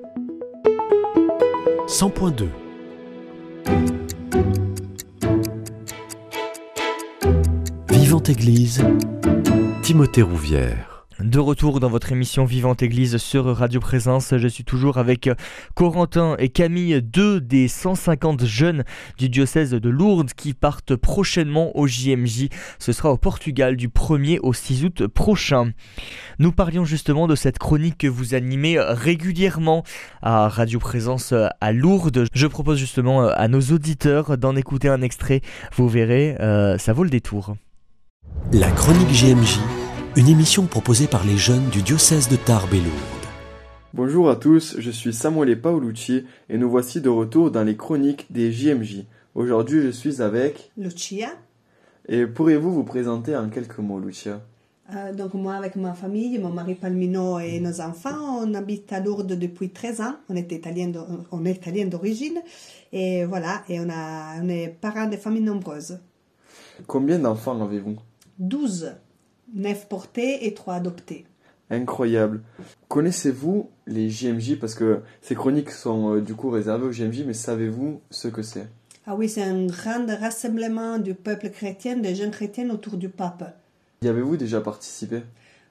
[1.86, 2.46] 100.2
[7.90, 8.82] Vivante Église,
[9.82, 10.89] Timothée Rouvière.
[11.22, 15.28] De retour dans votre émission Vivante Église sur Radio Présence, je suis toujours avec
[15.74, 18.84] Corentin et Camille, deux des 150 jeunes
[19.18, 22.48] du diocèse de Lourdes qui partent prochainement au JMJ.
[22.78, 25.72] Ce sera au Portugal du 1er au 6 août prochain.
[26.38, 29.84] Nous parlions justement de cette chronique que vous animez régulièrement
[30.22, 32.28] à Radio Présence à Lourdes.
[32.32, 35.42] Je propose justement à nos auditeurs d'en écouter un extrait.
[35.76, 37.56] Vous verrez, euh, ça vaut le détour.
[38.52, 39.58] La chronique JMJ,
[40.16, 43.26] une émission proposée par les jeunes du diocèse de Tarbes et Lourdes.
[43.94, 48.26] Bonjour à tous, je suis Samuele Paolucci et nous voici de retour dans les chroniques
[48.30, 49.04] des JMJ.
[49.34, 50.72] Aujourd'hui, je suis avec.
[50.76, 51.28] Lucia.
[52.08, 54.40] Et pourriez-vous vous présenter en quelques mots, Lucia?
[54.92, 58.98] Euh, donc moi avec ma famille, mon mari Palmino et nos enfants, on habite à
[58.98, 60.16] Lourdes depuis 13 ans.
[60.28, 60.90] On est italien,
[61.30, 62.40] on est italien d'origine
[62.92, 66.00] et voilà, et on a, on est parents de familles nombreuses.
[66.88, 67.96] Combien d'enfants avez-vous?
[68.40, 68.92] 12,
[69.55, 71.26] 9 portés et 3 adoptés.
[71.70, 72.42] Incroyable.
[72.88, 77.34] Connaissez-vous les JMJ Parce que ces chroniques sont euh, du coup réservées aux JMJ, mais
[77.34, 78.66] savez-vous ce que c'est?
[79.07, 83.57] Ah oui, c'est un grand rassemblement du peuple chrétien, des jeunes chrétiens autour du pape.
[84.03, 85.22] Y avez-vous déjà participé?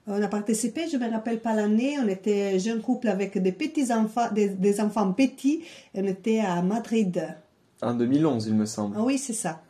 [0.08, 3.94] On a participé, je me rappelle pas l'année, on était jeune couple avec des petits
[3.94, 5.64] enfants, des, des enfants petits,
[5.94, 7.36] et on était à Madrid.
[7.82, 8.96] En 2011, il me semble.
[8.98, 9.62] Ah oui, c'est ça.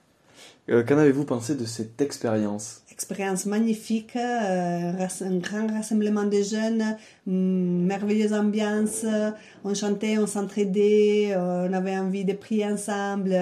[0.69, 2.83] Euh, Qu'en avez-vous pensé de cette expérience?
[2.99, 6.97] Expérience magnifique, euh, un grand rassemblement de jeunes,
[7.27, 9.05] hum, merveilleuse ambiance,
[9.63, 13.33] on chantait, on s'entraidait, on avait envie de prier ensemble,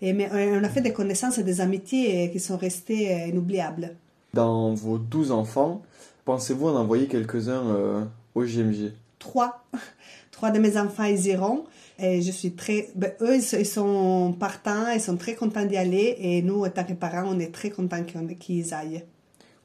[0.00, 3.96] et mais, on a fait des connaissances et des amitiés qui sont restées inoubliables.
[4.32, 5.82] Dans vos 12 enfants,
[6.30, 8.04] Pensez-vous en envoyer quelques-uns euh,
[8.36, 9.64] au JMJ Trois.
[10.30, 11.64] Trois de mes enfants, ils iront.
[12.02, 12.88] Et je suis très.
[12.94, 16.16] ben, eux, ils sont- partants, ils sont très contents d'y aller.
[16.20, 18.02] Et nous, en tant que parents, on est très contents
[18.38, 19.04] qu'ils aillent.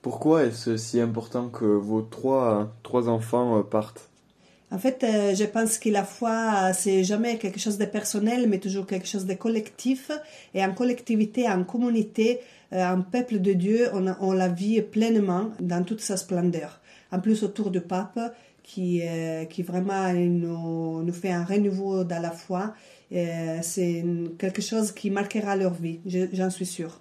[0.01, 4.09] Pourquoi est-ce si important que vos trois, trois enfants euh, partent?
[4.71, 8.47] En fait, euh, je pense que la foi, euh, c'est jamais quelque chose de personnel,
[8.49, 10.11] mais toujours quelque chose de collectif.
[10.53, 12.39] Et en collectivité, en communauté,
[12.71, 16.81] un peuple de Dieu, on la vit pleinement dans toute sa splendeur.
[17.11, 18.19] En plus, autour du pape,
[18.67, 22.73] qui, euh, qui vraiment nous, nous fait un renouveau dans la foi,
[23.13, 24.03] euh, c'est
[24.39, 26.93] quelque chose qui marquera leur vie, je- j'en suis sûre.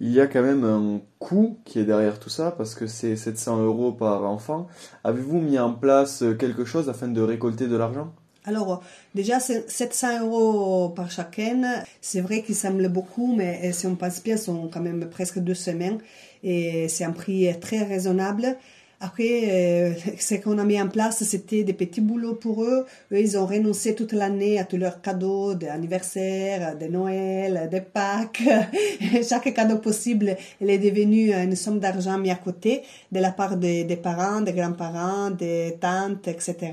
[0.00, 3.16] Il y a quand même un coût qui est derrière tout ça parce que c'est
[3.16, 4.66] 700 euros par enfant.
[5.04, 8.12] Avez-vous mis en place quelque chose afin de récolter de l'argent?
[8.44, 8.82] Alors,
[9.14, 11.84] déjà, c'est 700 euros par chacun.
[12.00, 15.08] C'est vrai qu'ils semblent beaucoup, mais euh, si on pense bien, ce sont quand même
[15.10, 15.98] presque deux semaines.
[16.42, 18.56] Et c'est un prix très raisonnable.
[19.02, 22.84] Après, euh, ce qu'on a mis en place, c'était des petits boulots pour eux.
[23.12, 28.42] Eux, ils ont renoncé toute l'année à tous leurs cadeaux d'anniversaire, de Noël, de Pâques.
[29.28, 33.56] Chaque cadeau possible, il est devenu une somme d'argent mis à côté de la part
[33.56, 36.72] des, parents, des grands-parents, des tantes, etc.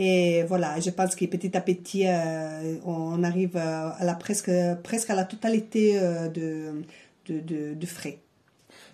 [0.00, 4.50] Et voilà, je pense que petit à petit, euh, on arrive euh, à la presque,
[4.84, 6.84] presque à la totalité euh, de,
[7.26, 8.18] de, de, de frais.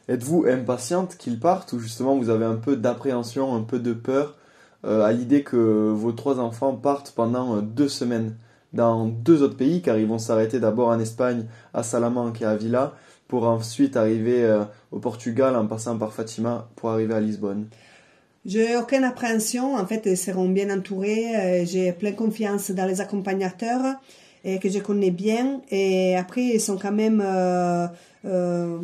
[0.08, 4.36] Êtes-vous impatiente qu'ils partent ou justement vous avez un peu d'appréhension, un peu de peur
[4.84, 8.36] euh, à l'idée que vos trois enfants partent pendant euh, deux semaines
[8.74, 12.54] dans deux autres pays car ils vont s'arrêter d'abord en Espagne, à Salamanque et à
[12.54, 12.92] Villa
[13.28, 17.68] pour ensuite arriver euh, au Portugal en passant par Fatima pour arriver à Lisbonne?
[18.44, 19.74] J'ai aucune appréhension.
[19.74, 21.64] En fait, ils seront bien entourés.
[21.64, 23.94] J'ai pleine confiance dans les accompagnateurs
[24.44, 25.62] que je connais bien.
[25.70, 27.22] Et après, ils sont quand même,
[28.24, 28.78] euh,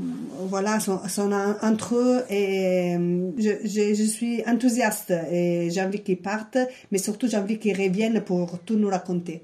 [0.48, 2.22] voilà, sont, sont en- entre eux.
[2.30, 6.58] Et euh, je, je, je suis enthousiaste et j'ai envie qu'ils partent,
[6.92, 9.42] mais surtout j'ai envie qu'ils reviennent pour tout nous raconter.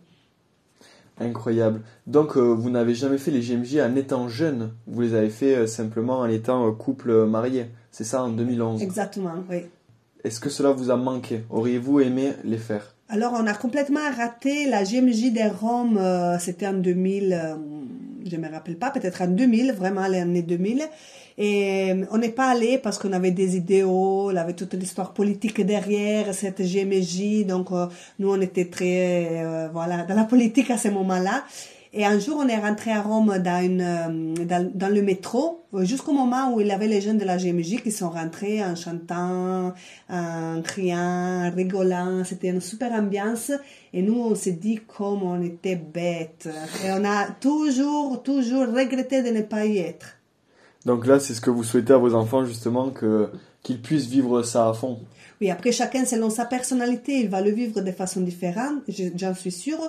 [1.18, 1.80] Incroyable.
[2.06, 5.54] Donc euh, vous n'avez jamais fait les GMJ en étant jeune, vous les avez fait
[5.56, 7.66] euh, simplement en étant couple marié.
[7.90, 8.82] C'est ça en 2011.
[8.82, 9.62] Exactement, oui.
[10.24, 11.40] Est-ce que cela vous a manqué?
[11.48, 12.94] Auriez-vous aimé les faire?
[13.08, 17.54] Alors, on a complètement raté la GMJ de Rome, euh, c'était en 2000, euh,
[18.30, 20.82] je me rappelle pas, peut-être en 2000, vraiment l'année 2000.
[21.38, 25.12] Et euh, on n'est pas allé parce qu'on avait des idéaux, y avait toute l'histoire
[25.12, 27.86] politique derrière cette GMJ, donc euh,
[28.18, 31.44] nous on était très, euh, voilà, dans la politique à ce moment-là.
[31.92, 35.64] Et un jour, on est rentré à Rome dans, une, euh, dans, dans le métro,
[35.80, 38.74] jusqu'au moment où il y avait les jeunes de la GMJ qui sont rentrés en
[38.74, 39.74] chantant,
[40.08, 42.24] en criant, en rigolant.
[42.24, 43.52] C'était une super ambiance.
[43.92, 46.48] Et nous, on s'est dit comme on était bêtes.
[46.84, 50.16] Et on a toujours, toujours regretté de ne pas y être.
[50.84, 52.92] Donc là, c'est ce que vous souhaitez à vos enfants justement
[53.62, 55.00] qu'ils puissent vivre ça à fond.
[55.40, 59.34] Oui, après, chacun, selon sa personnalité, il va le vivre de façon différente, je- j'en
[59.34, 59.80] suis sûre.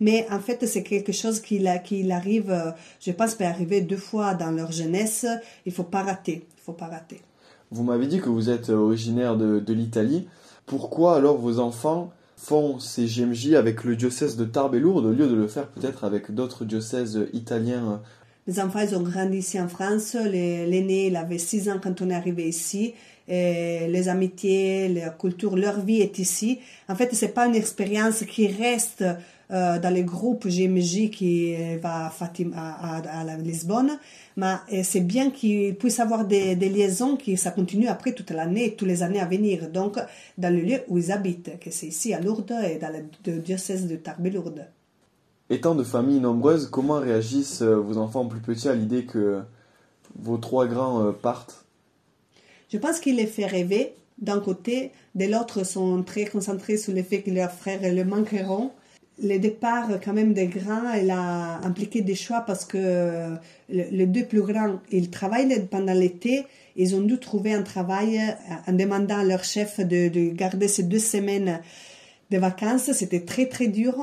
[0.00, 3.98] Mais en fait, c'est quelque chose qui, qui arrive, euh, je pense, peut arriver deux
[3.98, 5.26] fois dans leur jeunesse.
[5.66, 6.46] Il faut pas rater.
[6.56, 7.20] Il faut pas rater.
[7.70, 10.26] Vous m'avez dit que vous êtes originaire de, de l'Italie.
[10.64, 15.12] Pourquoi alors vos enfants font ces GMJ avec le diocèse de Tarbes et Lourdes au
[15.12, 18.00] lieu de le faire peut-être avec d'autres diocèses italiens?
[18.46, 20.14] Les enfants, ils ont grandi ici en France.
[20.14, 22.94] L'aîné, il avait 6 ans quand on est arrivé ici.
[23.28, 26.60] Et les amitiés, la culture, leur vie est ici.
[26.88, 29.04] En fait, c'est pas une expérience qui reste
[29.50, 33.98] euh, dans les groupes GMJ qui euh, va à, Fatima, à, Lisbonne,
[34.36, 38.74] mais euh, c'est bien qu'ils puissent avoir des, liaisons qui ça continue après toute l'année,
[38.74, 39.70] toutes les années à venir.
[39.70, 39.98] Donc,
[40.38, 43.38] dans le lieu où ils habitent, que c'est ici à Lourdes et dans le, le
[43.38, 44.66] diocèse de Tarbes et Lourdes.
[45.50, 49.42] Étant de familles nombreuses, comment réagissent euh, vos enfants plus petits à l'idée que
[50.18, 51.63] vos trois grands euh, partent?
[52.74, 57.04] Je pense qu'il les fait rêver d'un côté, de l'autre sont très concentrés sur le
[57.04, 58.72] fait que leurs frères le manqueront.
[59.22, 62.76] Le départ quand même des grands, il a impliqué des choix parce que
[63.68, 68.18] le- les deux plus grands, ils travaillent pendant l'été, ils ont dû trouver un travail
[68.18, 71.60] euh, en demandant à leur chef de, de garder ces deux semaines
[72.32, 72.90] de vacances.
[72.90, 73.94] C'était très très dur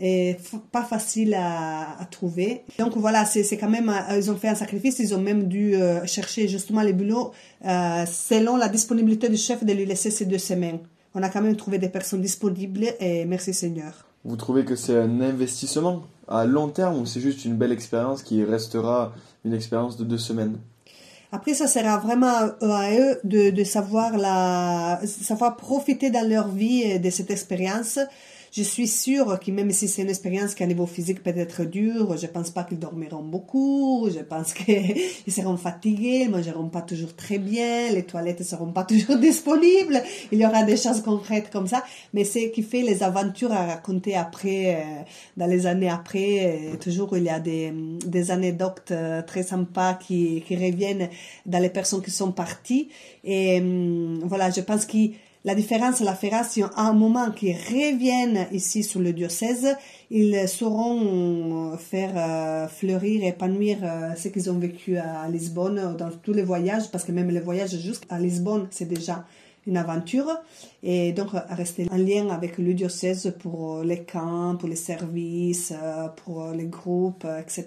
[0.00, 0.36] et
[0.72, 2.62] pas facile à, à trouver.
[2.78, 6.04] Donc voilà, c'est quand même, ils ont fait un sacrifice, ils ont même dû euh,
[6.06, 7.32] chercher justement les boulots
[7.66, 10.78] euh, selon la disponibilité du chef de lui laisser ces deux semaines.
[11.14, 14.06] On a quand même trouvé des personnes disponibles et merci Seigneur.
[14.24, 18.22] Vous trouvez que c'est un investissement à long terme ou c'est juste une belle expérience
[18.22, 19.12] qui restera
[19.44, 20.56] une expérience de deux semaines?
[21.32, 26.48] Après, ça sera vraiment euh, à eux de, de savoir la, savoir profiter dans leur
[26.48, 27.98] vie de cette expérience.
[28.52, 31.64] Je suis sûre que même si c'est une expérience qui à niveau physique peut être
[31.64, 36.82] dure, je pense pas qu'ils dormiront beaucoup, je pense qu'ils seront fatigués, ils mangeront pas
[36.82, 41.50] toujours très bien, les toilettes seront pas toujours disponibles, il y aura des choses concrètes
[41.50, 45.02] comme ça, mais c'est qui fait les aventures à raconter après, euh,
[45.36, 47.72] dans les années après, euh, toujours il y a des,
[48.04, 51.08] des anecdotes euh, très sympas qui, qui reviennent
[51.46, 52.88] dans les personnes qui sont parties,
[53.22, 56.14] et hum, voilà, je pense que la différence la
[56.44, 59.74] si à un moment qu'ils reviennent ici sur le diocèse,
[60.10, 66.34] ils sauront faire euh, fleurir, épanouir euh, ce qu'ils ont vécu à Lisbonne dans tous
[66.34, 69.24] les voyages, parce que même les voyages jusqu'à Lisbonne, c'est déjà
[69.66, 70.28] une aventure.
[70.82, 76.08] Et donc, rester en lien avec le diocèse pour les camps, pour les services, euh,
[76.08, 77.66] pour les groupes, etc.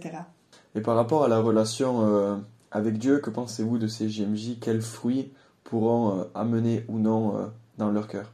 [0.75, 5.31] Et par rapport à la relation avec Dieu, que pensez-vous de ces JMJ Quels fruits
[5.63, 8.31] pourront amener ou non dans leur cœur.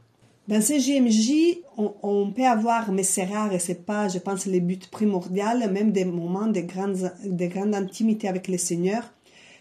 [0.48, 4.58] Dans ces GMJ, on, peut avoir, mais c'est rare et c'est pas, je pense, le
[4.58, 9.04] but primordial, même des moments de grande, de grande intimité avec le Seigneur.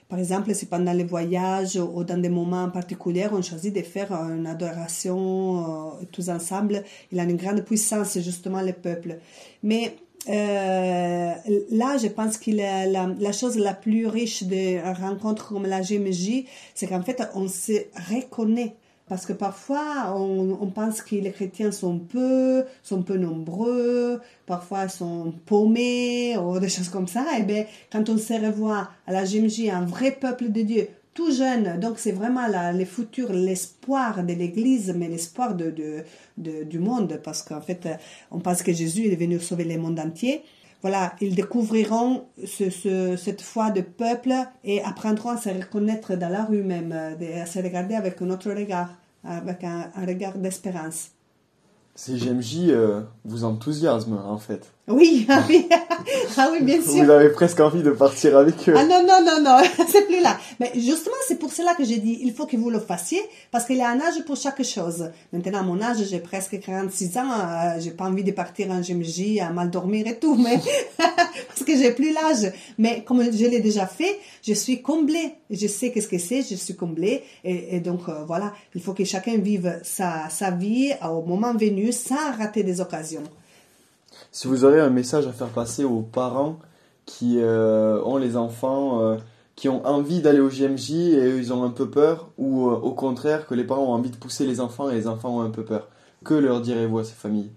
[0.07, 4.11] Par exemple, c'est pendant les voyages ou dans des moments particuliers, on choisit de faire
[4.13, 6.83] une adoration euh, tous ensemble.
[7.11, 9.19] Il a une grande puissance, justement, le peuple.
[9.61, 9.95] Mais
[10.27, 11.33] euh,
[11.69, 16.45] là, je pense que la, la, chose la plus riche de rencontres comme la GMJ,
[16.73, 17.73] c'est qu'en fait, on se
[18.11, 18.75] reconnaît
[19.09, 25.33] parce que parfois, on, pense que les chrétiens sont peu, sont peu nombreux, parfois sont
[25.47, 27.25] paumés, ou des choses comme ça.
[27.39, 31.31] Et bien, quand on se revoit à la GMJ, un vrai peuple de Dieu, tout
[31.31, 36.03] jeune, donc c'est vraiment la, les futurs, l'espoir de l'Église, mais l'espoir de, de,
[36.37, 37.89] de, du monde, parce qu'en fait,
[38.29, 40.43] on pense que Jésus est venu sauver le monde entier
[40.81, 46.29] voilà, ils découvriront ce, ce, cette foi de peuple et apprendront à se reconnaître dans
[46.29, 48.89] la rue même, à se regarder avec un autre regard,
[49.23, 51.11] avec un, un regard d'espérance.
[51.95, 54.71] Ces GMJ euh, vous enthousiasment en fait.
[54.89, 55.67] Oui, ah oui,
[56.37, 57.03] ah oui, bien sûr.
[57.03, 58.73] Vous avez presque envie de partir avec eux.
[58.75, 60.37] Ah non, non, non, non, c'est plus là.
[60.59, 63.21] Mais justement, c'est pour cela que j'ai dit, il faut que vous le fassiez,
[63.51, 65.11] parce qu'il y a un âge pour chaque chose.
[65.31, 68.81] Maintenant, à mon âge, j'ai presque 46 ans, euh, j'ai pas envie de partir en
[68.81, 70.59] GMJ, à mal dormir et tout, mais
[70.97, 72.51] parce que j'ai plus l'âge.
[72.79, 75.35] Mais comme je l'ai déjà fait, je suis comblée.
[75.51, 77.21] Je sais qu'est-ce que c'est, je suis comblée.
[77.43, 81.53] Et, et donc, euh, voilà, il faut que chacun vive sa, sa vie au moment
[81.53, 83.23] venu sans rater des occasions.
[84.31, 86.59] Si vous aurez un message à faire passer aux parents
[87.05, 89.17] qui euh, ont les enfants, euh,
[89.55, 92.91] qui ont envie d'aller au JMJ et ils ont un peu peur, ou euh, au
[92.91, 95.49] contraire que les parents ont envie de pousser les enfants et les enfants ont un
[95.49, 95.89] peu peur,
[96.23, 97.49] que leur direz-vous à ces familles?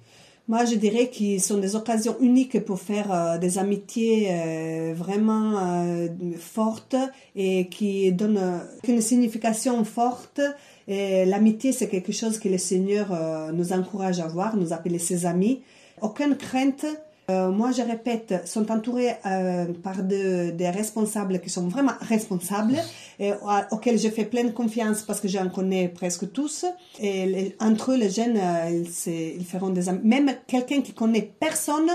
[0.48, 6.96] Moi, je dirais qu'ils sont des occasions uniques pour faire des amitiés vraiment fortes
[7.36, 10.40] et qui donnent une signification forte.
[10.88, 13.16] Et l'amitié, c'est quelque chose que le Seigneur
[13.52, 15.62] nous encourage à voir, nous appeler ses amis
[16.02, 16.84] aucune crainte.
[17.30, 22.76] Euh, moi, je répète, sont entourés euh, par des responsables qui sont vraiment responsables
[23.20, 23.30] et
[23.70, 26.64] auxquels je fais pleine confiance parce que j'en connais presque tous.
[27.00, 30.00] Et entre eux, les jeunes, euh, ils, feront des amis.
[30.02, 31.90] Même quelqu'un qui connaît personne,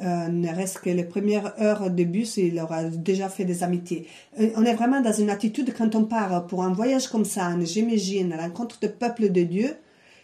[0.00, 4.06] ne reste que les premières heures de bus, il aura déjà fait des amitiés.
[4.54, 8.32] on est vraiment dans une attitude quand on part pour un voyage comme ça, j'imagine,
[8.32, 9.74] à la rencontre de peuple de Dieu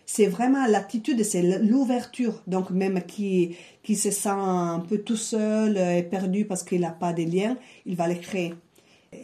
[0.06, 2.42] c'est vraiment l'attitude, c'est l'ouverture.
[2.46, 6.90] Donc même qui, qui se sent un peu tout seul et perdu parce qu'il n'a
[6.90, 8.54] pas de liens, il va les créer.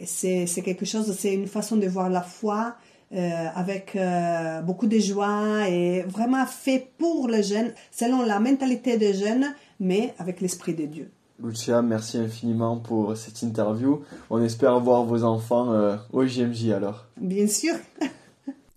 [0.05, 2.75] C'est quelque chose, c'est une façon de voir la foi
[3.13, 8.97] euh, avec euh, beaucoup de joie et vraiment fait pour les jeunes, selon la mentalité
[8.97, 11.11] des jeunes, mais avec l'esprit de Dieu.
[11.43, 14.01] Lucia, merci infiniment pour cette interview.
[14.29, 17.05] On espère voir vos enfants euh, au JMJ alors.
[17.19, 17.73] Bien sûr.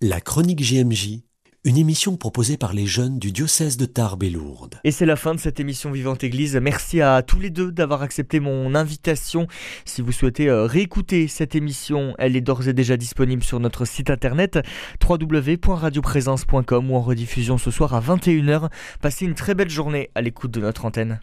[0.01, 1.21] la chronique JMJ
[1.65, 4.79] une émission proposée par les jeunes du diocèse de Tarbes et Lourdes.
[4.85, 6.57] Et c'est la fin de cette émission Vivante Église.
[6.57, 9.47] Merci à tous les deux d'avoir accepté mon invitation.
[9.87, 13.87] Si vous souhaitez euh, réécouter cette émission, elle est d'ores et déjà disponible sur notre
[13.87, 14.59] site internet
[15.03, 18.69] www.radioprésence.com ou en rediffusion ce soir à 21h.
[19.01, 21.21] Passez une très belle journée à l'écoute de notre antenne.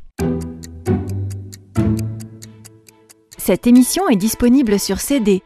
[3.38, 5.44] Cette émission est disponible sur CD.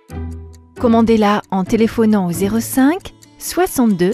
[0.80, 4.14] Commandez-la en téléphonant au 05 62